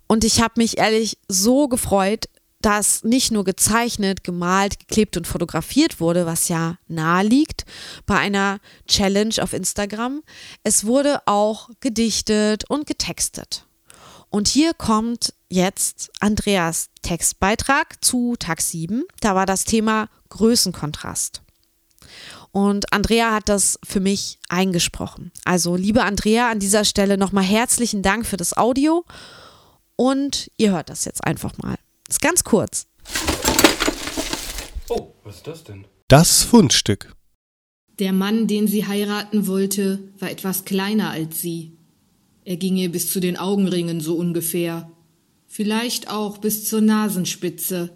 Und 0.06 0.24
ich 0.24 0.42
habe 0.42 0.52
mich 0.58 0.76
ehrlich 0.76 1.16
so 1.28 1.66
gefreut, 1.66 2.26
dass 2.60 3.04
nicht 3.04 3.32
nur 3.32 3.44
gezeichnet, 3.44 4.22
gemalt, 4.22 4.80
geklebt 4.80 5.16
und 5.16 5.26
fotografiert 5.26 5.98
wurde, 5.98 6.26
was 6.26 6.48
ja 6.48 6.76
nahe 6.86 7.24
liegt 7.24 7.64
bei 8.04 8.18
einer 8.18 8.58
Challenge 8.86 9.36
auf 9.40 9.54
Instagram. 9.54 10.22
Es 10.62 10.84
wurde 10.84 11.22
auch 11.24 11.70
gedichtet 11.80 12.68
und 12.68 12.86
getextet. 12.86 13.67
Und 14.30 14.48
hier 14.48 14.74
kommt 14.74 15.32
jetzt 15.48 16.10
Andreas 16.20 16.90
Textbeitrag 17.02 18.04
zu 18.04 18.36
Tag 18.38 18.60
7. 18.60 19.04
Da 19.20 19.34
war 19.34 19.46
das 19.46 19.64
Thema 19.64 20.08
Größenkontrast. 20.28 21.42
Und 22.52 22.92
Andrea 22.92 23.34
hat 23.34 23.48
das 23.48 23.78
für 23.84 24.00
mich 24.00 24.38
eingesprochen. 24.48 25.32
Also, 25.44 25.76
liebe 25.76 26.02
Andrea, 26.02 26.50
an 26.50 26.58
dieser 26.58 26.84
Stelle 26.84 27.16
nochmal 27.16 27.44
herzlichen 27.44 28.02
Dank 28.02 28.26
für 28.26 28.36
das 28.36 28.56
Audio. 28.56 29.04
Und 29.96 30.50
ihr 30.56 30.72
hört 30.72 30.90
das 30.90 31.04
jetzt 31.04 31.24
einfach 31.24 31.56
mal. 31.58 31.76
Ist 32.08 32.20
ganz 32.20 32.44
kurz. 32.44 32.86
Oh, 34.88 35.14
was 35.24 35.36
ist 35.36 35.46
das 35.46 35.64
denn? 35.64 35.86
Das 36.08 36.42
Fundstück. 36.42 37.14
Der 37.98 38.12
Mann, 38.12 38.46
den 38.46 38.68
sie 38.68 38.86
heiraten 38.86 39.46
wollte, 39.46 39.98
war 40.18 40.30
etwas 40.30 40.64
kleiner 40.64 41.10
als 41.10 41.40
sie. 41.40 41.77
Er 42.48 42.56
ging 42.56 42.78
ihr 42.78 42.90
bis 42.90 43.10
zu 43.10 43.20
den 43.20 43.36
Augenringen 43.36 44.00
so 44.00 44.14
ungefähr, 44.14 44.90
vielleicht 45.46 46.08
auch 46.08 46.38
bis 46.38 46.64
zur 46.64 46.80
Nasenspitze. 46.80 47.90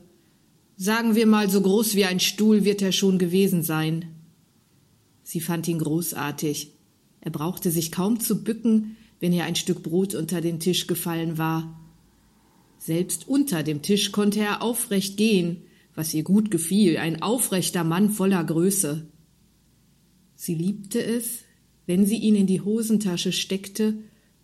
Sagen 0.76 1.14
wir 1.14 1.26
mal, 1.26 1.48
so 1.48 1.62
groß 1.62 1.94
wie 1.94 2.04
ein 2.04 2.20
Stuhl 2.20 2.62
wird 2.62 2.82
er 2.82 2.92
schon 2.92 3.18
gewesen 3.18 3.62
sein. 3.62 4.14
Sie 5.22 5.40
fand 5.40 5.68
ihn 5.68 5.78
großartig. 5.78 6.72
Er 7.22 7.30
brauchte 7.30 7.70
sich 7.70 7.92
kaum 7.92 8.20
zu 8.20 8.44
bücken, 8.44 8.98
wenn 9.20 9.32
ihr 9.32 9.44
ein 9.44 9.54
Stück 9.54 9.82
Brot 9.82 10.14
unter 10.14 10.42
den 10.42 10.60
Tisch 10.60 10.86
gefallen 10.86 11.38
war. 11.38 11.80
Selbst 12.76 13.26
unter 13.26 13.62
dem 13.62 13.80
Tisch 13.80 14.12
konnte 14.12 14.40
er 14.40 14.60
aufrecht 14.60 15.16
gehen, 15.16 15.62
was 15.94 16.12
ihr 16.12 16.24
gut 16.24 16.50
gefiel, 16.50 16.98
ein 16.98 17.22
aufrechter 17.22 17.84
Mann 17.84 18.10
voller 18.10 18.44
Größe. 18.44 19.06
Sie 20.34 20.54
liebte 20.54 21.02
es, 21.02 21.38
wenn 21.86 22.04
sie 22.04 22.18
ihn 22.18 22.34
in 22.34 22.46
die 22.46 22.60
Hosentasche 22.60 23.32
steckte 23.32 23.94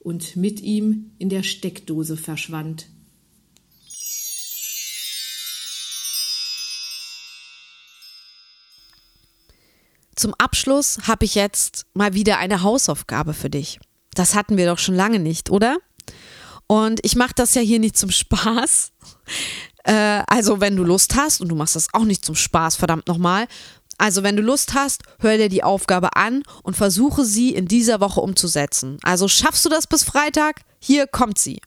und 0.08 0.36
mit 0.36 0.60
ihm 0.60 1.10
in 1.18 1.28
der 1.28 1.42
Steckdose 1.42 2.16
verschwand. 2.16 2.86
Zum 10.16 10.32
Abschluss 10.38 11.00
habe 11.06 11.26
ich 11.26 11.34
jetzt 11.34 11.84
mal 11.92 12.14
wieder 12.14 12.38
eine 12.38 12.62
Hausaufgabe 12.62 13.34
für 13.34 13.50
dich. 13.50 13.78
Das 14.14 14.34
hatten 14.34 14.56
wir 14.56 14.64
doch 14.64 14.78
schon 14.78 14.94
lange 14.94 15.18
nicht, 15.18 15.50
oder? 15.50 15.76
Und 16.66 17.00
ich 17.04 17.14
mache 17.14 17.34
das 17.36 17.54
ja 17.54 17.60
hier 17.60 17.78
nicht 17.78 17.98
zum 17.98 18.10
Spaß. 18.10 18.92
Äh, 19.84 20.22
also, 20.26 20.60
wenn 20.60 20.76
du 20.76 20.84
Lust 20.84 21.16
hast 21.16 21.40
und 21.40 21.48
du 21.48 21.54
machst 21.54 21.76
das 21.76 21.88
auch 21.92 22.04
nicht 22.04 22.24
zum 22.24 22.34
Spaß, 22.34 22.76
verdammt 22.76 23.06
nochmal, 23.08 23.46
also 23.98 24.22
wenn 24.22 24.36
du 24.36 24.42
Lust 24.42 24.74
hast, 24.74 25.02
hör 25.18 25.36
dir 25.36 25.48
die 25.48 25.64
Aufgabe 25.64 26.14
an 26.16 26.44
und 26.62 26.76
versuche 26.76 27.24
sie 27.24 27.52
in 27.52 27.66
dieser 27.66 28.00
Woche 28.00 28.20
umzusetzen. 28.20 28.98
Also 29.02 29.26
schaffst 29.26 29.64
du 29.64 29.68
das 29.68 29.88
bis 29.88 30.04
Freitag? 30.04 30.62
Hier 30.78 31.08
kommt 31.08 31.38
sie. 31.38 31.60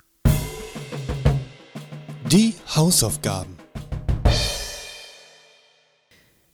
Die 2.31 2.55
Hausaufgaben. 2.73 3.57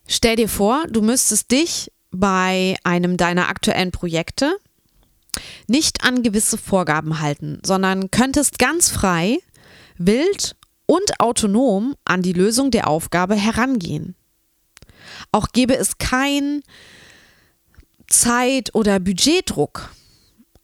Stell 0.08 0.36
dir 0.36 0.50
vor, 0.50 0.86
du 0.90 1.02
müsstest 1.02 1.52
dich 1.52 1.92
bei 2.12 2.76
einem 2.84 3.18
deiner 3.18 3.50
aktuellen 3.50 3.92
Projekte 3.92 4.58
nicht 5.68 6.04
an 6.04 6.24
gewisse 6.24 6.58
Vorgaben 6.58 7.20
halten, 7.20 7.60
sondern 7.64 8.10
könntest 8.10 8.58
ganz 8.58 8.90
frei, 8.90 9.38
wild 9.98 10.56
und 10.88 11.20
autonom 11.20 11.96
an 12.06 12.24
die 12.24 12.34
Lösung 12.34 12.72
der 12.72 12.88
Aufgabe 12.88 13.36
herangehen. 13.36 14.16
Auch 15.32 15.48
gäbe 15.54 15.76
es 15.76 15.98
kein 15.98 16.62
Zeit- 18.08 18.74
oder 18.74 19.00
Budgetdruck, 19.00 19.90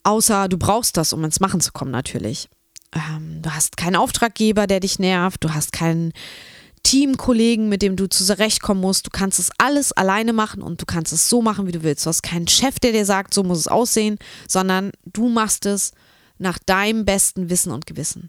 außer 0.04 0.48
du 0.48 0.58
brauchst 0.58 0.98
das, 0.98 1.14
um 1.14 1.24
ins 1.24 1.40
Machen 1.40 1.62
zu 1.62 1.72
kommen 1.72 1.92
natürlich. 1.92 2.50
Ähm, 2.94 3.42
du 3.42 3.54
hast 3.54 3.78
keinen 3.78 3.96
Auftraggeber, 3.96 4.68
der 4.68 4.80
dich 4.80 5.00
nervt, 5.00 5.44
du 5.44 5.54
hast 5.54 5.74
keinen 5.74 6.14
Teamkollegen, 6.84 7.70
mit 7.70 7.82
dem 7.82 7.96
du 7.96 8.08
zurechtkommen 8.08 8.82
musst. 8.82 9.06
Du 9.06 9.10
kannst 9.10 9.40
es 9.40 9.52
alles 9.58 9.94
alleine 9.94 10.34
machen 10.34 10.62
und 10.62 10.82
du 10.82 10.86
kannst 10.86 11.14
es 11.14 11.30
so 11.30 11.42
machen, 11.42 11.66
wie 11.66 11.72
du 11.72 11.82
willst. 11.82 12.06
Du 12.06 12.10
hast 12.10 12.24
keinen 12.24 12.48
Chef, 12.48 12.80
der 12.80 12.92
dir 12.92 13.06
sagt, 13.06 13.34
so 13.34 13.44
muss 13.44 13.60
es 13.60 13.68
aussehen, 13.68 14.18
sondern 14.48 14.92
du 15.06 15.30
machst 15.30 15.66
es 15.66 15.94
nach 16.38 16.60
deinem 16.60 17.06
besten 17.06 17.50
Wissen 17.50 17.72
und 17.72 17.86
Gewissen. 17.86 18.28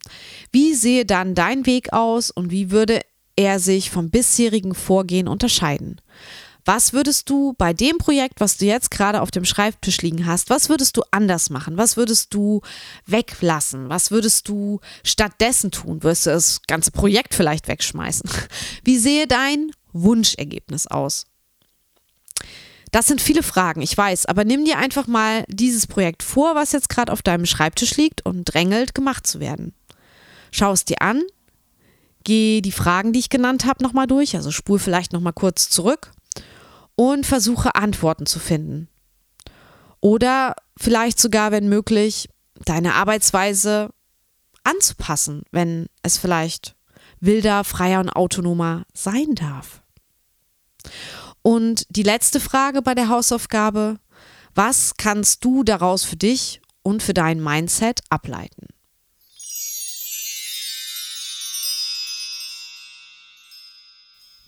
Wie 0.53 0.75
sehe 0.75 1.05
dann 1.05 1.35
dein 1.35 1.67
Weg 1.67 1.93
aus 1.93 2.31
und 2.31 2.51
wie 2.51 2.71
würde 2.71 3.01
er 3.37 3.59
sich 3.59 3.91
vom 3.91 4.11
bisherigen 4.11 4.75
Vorgehen 4.75 5.29
unterscheiden? 5.29 6.01
Was 6.65 6.95
würdest 6.95 7.29
du 7.29 7.53
bei 7.59 7.75
dem 7.75 7.99
Projekt, 7.99 8.41
was 8.41 8.57
du 8.57 8.65
jetzt 8.65 8.91
gerade 8.91 9.21
auf 9.21 9.31
dem 9.31 9.45
Schreibtisch 9.45 10.01
liegen 10.01 10.25
hast, 10.25 10.49
was 10.49 10.71
würdest 10.71 10.97
du 10.97 11.03
anders 11.11 11.51
machen? 11.51 11.77
Was 11.77 11.99
würdest 11.99 12.33
du 12.33 12.63
weglassen? 13.07 13.91
Was 13.91 14.11
würdest 14.11 14.49
du 14.49 14.81
stattdessen 15.03 15.71
tun? 15.71 16.03
Wirst 16.03 16.25
du 16.25 16.31
das 16.31 16.63
ganze 16.67 16.91
Projekt 16.91 17.35
vielleicht 17.35 17.69
wegschmeißen? 17.69 18.31
Wie 18.85 18.97
sehe 18.97 19.27
dein 19.27 19.73
Wunschergebnis 19.93 20.87
aus? 20.87 21.27
Das 22.93 23.09
sind 23.09 23.21
viele 23.21 23.43
Fragen, 23.43 23.83
ich 23.83 23.97
weiß, 23.97 24.27
aber 24.27 24.45
nimm 24.45 24.65
dir 24.65 24.79
einfach 24.79 25.09
mal 25.09 25.45
dieses 25.49 25.87
Projekt 25.87 26.23
vor, 26.23 26.55
was 26.55 26.71
jetzt 26.71 26.89
gerade 26.89 27.13
auf 27.13 27.23
deinem 27.23 27.45
Schreibtisch 27.45 27.97
liegt 27.97 28.25
und 28.25 28.45
drängelt, 28.45 28.95
gemacht 28.95 29.27
zu 29.27 29.41
werden. 29.41 29.75
Schau 30.53 30.73
es 30.73 30.85
dir 30.85 31.03
an, 31.03 31.25
geh 32.25 32.61
die 32.61 32.73
Fragen, 32.73 33.13
die 33.13 33.21
ich 33.21 33.31
genannt 33.31 33.65
habe, 33.65 33.83
nochmal 33.83 34.07
durch, 34.07 34.35
also 34.37 34.51
spul 34.51 34.79
vielleicht 34.79 35.13
nochmal 35.13 35.33
kurz 35.33 35.71
zurück 35.71 36.13
und 36.97 37.27
versuche 37.27 37.75
Antworten 37.75 38.27
zu 38.27 38.39
finden. 38.39 38.89
Oder 40.01 40.57
vielleicht 40.77 41.19
sogar, 41.19 41.51
wenn 41.51 41.69
möglich, 41.69 42.29
deine 42.65 42.95
Arbeitsweise 42.95 43.91
anzupassen, 44.65 45.43
wenn 45.51 45.87
es 46.03 46.19
vielleicht 46.19 46.75
wilder, 47.21 47.65
freier 47.65 48.01
und 48.01 48.11
autonomer 48.11 48.85
sein 48.93 49.35
darf. 49.35 49.83
Und 51.43 51.87
die 51.91 52.03
letzte 52.03 52.41
Frage 52.41 52.83
bei 52.83 52.95
der 52.95 53.09
Hausaufgabe, 53.09 53.99
was 54.55 54.95
kannst 54.97 55.45
du 55.45 55.65
daraus 55.65 56.05
für 56.05 56.17
dich 56.17 56.61
und 56.83 57.03
für 57.03 57.15
dein 57.15 57.43
Mindset 57.43 58.01
ableiten? 58.09 58.69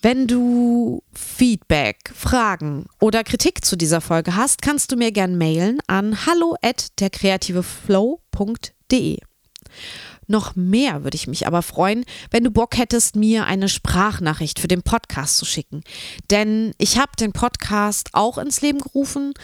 Wenn 0.07 0.29
du 0.29 1.03
Feedback, 1.13 2.13
Fragen 2.15 2.87
oder 3.01 3.25
Kritik 3.25 3.65
zu 3.65 3.75
dieser 3.75 4.01
Folge 4.01 4.37
hast, 4.37 4.63
kannst 4.63 4.93
du 4.93 4.97
mir 4.97 5.11
gern 5.11 5.37
mailen 5.37 5.81
an 5.89 6.27
hallo 6.27 6.55
at 6.63 7.01
derkreativeflow.de. 7.01 9.19
Noch 10.29 10.55
mehr 10.55 11.03
würde 11.03 11.17
ich 11.17 11.27
mich 11.27 11.49
aber 11.49 11.61
freuen, 11.61 12.05
wenn 12.31 12.45
du 12.45 12.53
Bock 12.53 12.79
hättest, 12.79 13.17
mir 13.17 13.47
eine 13.47 13.69
Sprachnachricht 13.69 14.61
für 14.61 14.69
den 14.69 14.85
Podcast 14.85 15.39
zu 15.39 15.45
schicken. 15.45 15.83
Denn 16.31 16.71
ich 16.79 17.01
habe 17.01 17.11
den 17.19 17.33
Podcast 17.33 18.11
auch 18.13 18.39
ins 18.39 18.61
Leben 18.61 18.79
gerufen, 18.79 19.35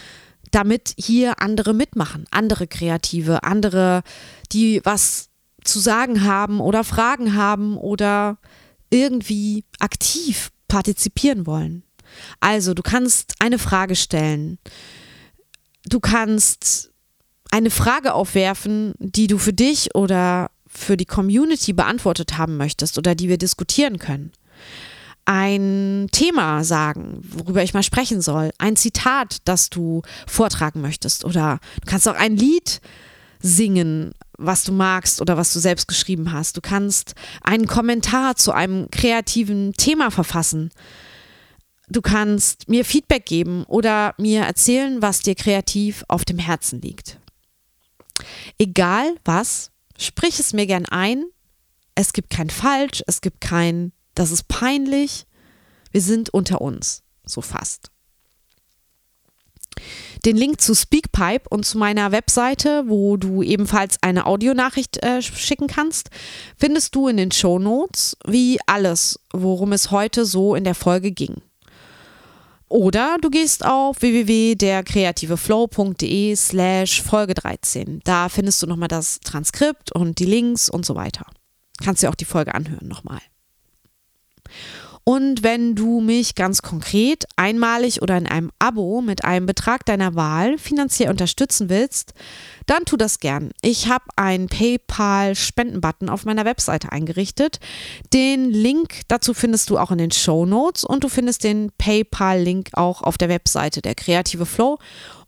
damit 0.53 0.95
hier 0.97 1.43
andere 1.43 1.75
mitmachen, 1.75 2.27
andere 2.31 2.69
Kreative, 2.69 3.43
andere, 3.43 4.05
die 4.53 4.81
was 4.85 5.29
zu 5.65 5.81
sagen 5.81 6.23
haben 6.23 6.61
oder 6.61 6.85
Fragen 6.85 7.35
haben 7.35 7.77
oder 7.77 8.39
irgendwie 8.93 9.65
aktiv 9.81 10.52
partizipieren 10.73 11.47
wollen. 11.47 11.83
Also, 12.41 12.73
du 12.73 12.83
kannst 12.83 13.35
eine 13.41 13.59
Frage 13.59 13.95
stellen. 13.95 14.59
Du 15.85 16.01
kannst 16.01 16.91
eine 17.51 17.69
Frage 17.69 18.15
aufwerfen, 18.15 18.95
die 18.99 19.27
du 19.27 19.37
für 19.37 19.53
dich 19.53 19.95
oder 19.95 20.51
für 20.67 20.97
die 20.97 21.05
Community 21.05 21.75
beantwortet 21.75 22.39
haben 22.39 22.57
möchtest 22.57 22.97
oder 22.97 23.15
die 23.15 23.29
wir 23.29 23.37
diskutieren 23.37 23.99
können. 23.99 24.33
Ein 25.27 26.09
Thema 26.11 26.65
sagen, 26.65 27.21
worüber 27.23 27.63
ich 27.63 27.75
mal 27.75 27.83
sprechen 27.83 28.23
soll. 28.23 28.51
Ein 28.57 28.77
Zitat, 28.77 29.41
das 29.45 29.69
du 29.69 30.01
vortragen 30.27 30.81
möchtest. 30.81 31.27
Oder 31.27 31.61
du 31.83 31.91
kannst 31.91 32.09
auch 32.09 32.17
ein 32.17 32.35
Lied 32.35 32.81
singen, 33.43 34.13
was 34.39 34.65
du 34.65 34.73
magst 34.73 35.21
oder 35.21 35.37
was 35.37 35.53
du 35.53 35.59
selbst 35.59 35.89
geschrieben 35.89 36.33
hast. 36.33 36.57
Du 36.57 36.61
kannst 36.61 37.15
einen 37.43 37.67
Kommentar 37.67 38.37
zu 38.37 38.53
einem 38.53 38.91
kreativen 38.91 39.73
Thema 39.75 40.11
verfassen. 40.11 40.71
Du 41.89 42.01
kannst 42.01 42.69
mir 42.69 42.85
Feedback 42.85 43.27
geben 43.27 43.65
oder 43.65 44.15
mir 44.17 44.43
erzählen, 44.43 45.03
was 45.03 45.21
dir 45.21 45.35
kreativ 45.35 46.05
auf 46.09 46.25
dem 46.25 46.39
Herzen 46.39 46.81
liegt. 46.81 47.19
Egal 48.59 49.17
was, 49.25 49.71
sprich 49.99 50.39
es 50.39 50.53
mir 50.53 50.67
gern 50.67 50.87
ein. 50.87 51.25
Es 51.95 52.13
gibt 52.13 52.31
kein 52.31 52.49
Falsch, 52.49 53.03
es 53.07 53.21
gibt 53.21 53.41
kein, 53.41 53.93
das 54.15 54.31
ist 54.31 54.49
peinlich. 54.49 55.27
Wir 55.91 56.01
sind 56.01 56.31
unter 56.31 56.63
uns, 56.63 57.03
so 57.27 57.43
fast. 57.43 57.91
Den 60.25 60.37
Link 60.37 60.61
zu 60.61 60.73
Speakpipe 60.75 61.49
und 61.51 61.67
zu 61.67 61.79
meiner 61.79 62.13
Webseite, 62.13 62.85
wo 62.87 63.17
du 63.17 63.43
ebenfalls 63.43 63.97
eine 64.03 64.27
Audionachricht 64.27 65.03
äh, 65.03 65.21
schicken 65.21 65.67
kannst, 65.67 66.11
findest 66.57 66.95
du 66.95 67.09
in 67.09 67.17
den 67.17 67.33
Show 67.33 67.59
Notes, 67.59 68.17
wie 68.27 68.61
alles, 68.67 69.19
worum 69.33 69.73
es 69.73 69.91
heute 69.91 70.25
so 70.25 70.55
in 70.55 70.63
der 70.63 70.77
Folge 70.77 71.11
ging. 71.11 71.43
Oder 72.69 73.17
du 73.21 73.29
gehst 73.29 73.67
auf 73.67 74.01
www.derkreativeflow.de 74.01 76.37
slash 76.37 77.03
Folge 77.03 77.35
13. 77.35 78.01
Da 78.05 78.31
findest 78.31 78.63
du 78.63 78.67
nochmal 78.67 78.89
das 78.89 79.21
Transkript 79.21 79.93
und 79.93 80.19
die 80.21 80.25
Links 80.25 80.71
und 80.71 80.87
so 80.87 80.95
weiter. 80.95 81.27
Kannst 81.85 82.03
dir 82.03 82.09
auch 82.09 82.15
die 82.15 82.25
Folge 82.25 82.55
anhören 82.55 82.89
nochmal. 82.89 83.21
Und 85.05 85.43
wenn 85.43 85.75
du 85.75 86.01
mich 86.01 86.37
ganz 86.37 86.63
konkret, 86.63 87.25
einmalig 87.37 88.03
oder 88.03 88.17
in 88.17 88.27
einem 88.27 88.53
Abo 88.61 89.01
mit 89.01 89.25
einem 89.25 89.47
Betrag 89.47 89.85
deiner 89.85 90.15
Wahl 90.15 90.59
finanziell 90.59 91.11
unterstützen 91.11 91.69
willst, 91.69 92.15
dann 92.67 92.85
tu 92.85 92.97
das 92.97 93.19
gern. 93.19 93.51
Ich 93.63 93.89
habe 93.89 94.05
einen 94.15 94.47
PayPal-Spenden-Button 94.47 96.09
auf 96.09 96.25
meiner 96.25 96.45
Webseite 96.45 96.93
eingerichtet. 96.93 97.59
Den 98.13 98.51
Link 98.51 99.01
dazu 99.09 99.35
findest 99.35 99.71
du 99.71 99.79
auch 99.79 99.91
in 99.91 99.99
den 99.99 100.13
Show 100.13 100.47
Notes 100.47 100.85
und 100.85 101.03
du 101.03 101.09
findest 101.09 101.43
den 101.43 101.73
PayPal-Link 101.79 102.71
auch 102.75 103.03
auf 103.03 103.19
der 103.19 103.29
Webseite 103.29 103.83
der 103.83 103.97
Kreative 103.97 104.47
Flow. 104.47 104.79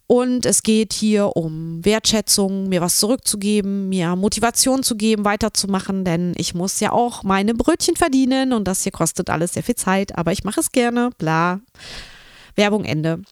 Und 0.06 0.44
es 0.44 0.62
geht 0.62 0.92
hier 0.92 1.34
um 1.34 1.82
Wertschätzung, 1.84 2.68
mir 2.68 2.82
was 2.82 2.98
zurückzugeben, 2.98 3.88
mir 3.88 4.16
Motivation 4.16 4.82
zu 4.82 4.96
geben, 4.96 5.24
weiterzumachen, 5.24 6.04
denn 6.04 6.34
ich 6.36 6.54
muss 6.54 6.78
ja 6.80 6.92
auch 6.92 7.22
meine 7.22 7.54
Brötchen 7.54 7.96
verdienen 7.96 8.52
und 8.52 8.68
das 8.68 8.82
hier 8.82 8.92
kostet 8.92 9.30
alles 9.30 9.54
sehr 9.54 9.62
viel 9.62 9.76
Zeit, 9.76 10.16
aber 10.18 10.32
ich 10.32 10.44
mache 10.44 10.60
es 10.60 10.72
gerne, 10.72 11.10
bla. 11.16 11.60
Werbung 12.54 12.84
Ende. 12.84 13.22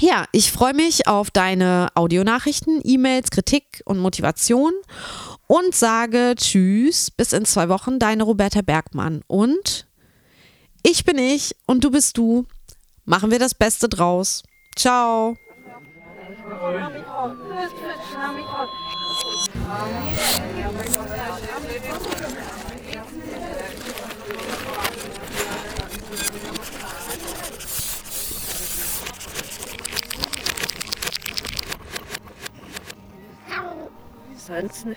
Ja, 0.00 0.26
ich 0.30 0.52
freue 0.52 0.74
mich 0.74 1.08
auf 1.08 1.32
deine 1.32 1.88
Audionachrichten, 1.96 2.80
E-Mails, 2.84 3.30
Kritik 3.30 3.82
und 3.84 3.98
Motivation 3.98 4.72
und 5.48 5.74
sage 5.74 6.34
Tschüss, 6.36 7.10
bis 7.10 7.32
in 7.32 7.44
zwei 7.44 7.68
Wochen, 7.68 7.98
deine 7.98 8.22
Roberta 8.22 8.62
Bergmann. 8.62 9.22
Und 9.26 9.88
ich 10.84 11.04
bin 11.04 11.18
ich 11.18 11.56
und 11.66 11.82
du 11.82 11.90
bist 11.90 12.16
du. 12.16 12.46
Machen 13.04 13.32
wir 13.32 13.40
das 13.40 13.54
Beste 13.54 13.88
draus. 13.88 14.44
Ciao. 14.76 15.36
Salzne 34.48 34.96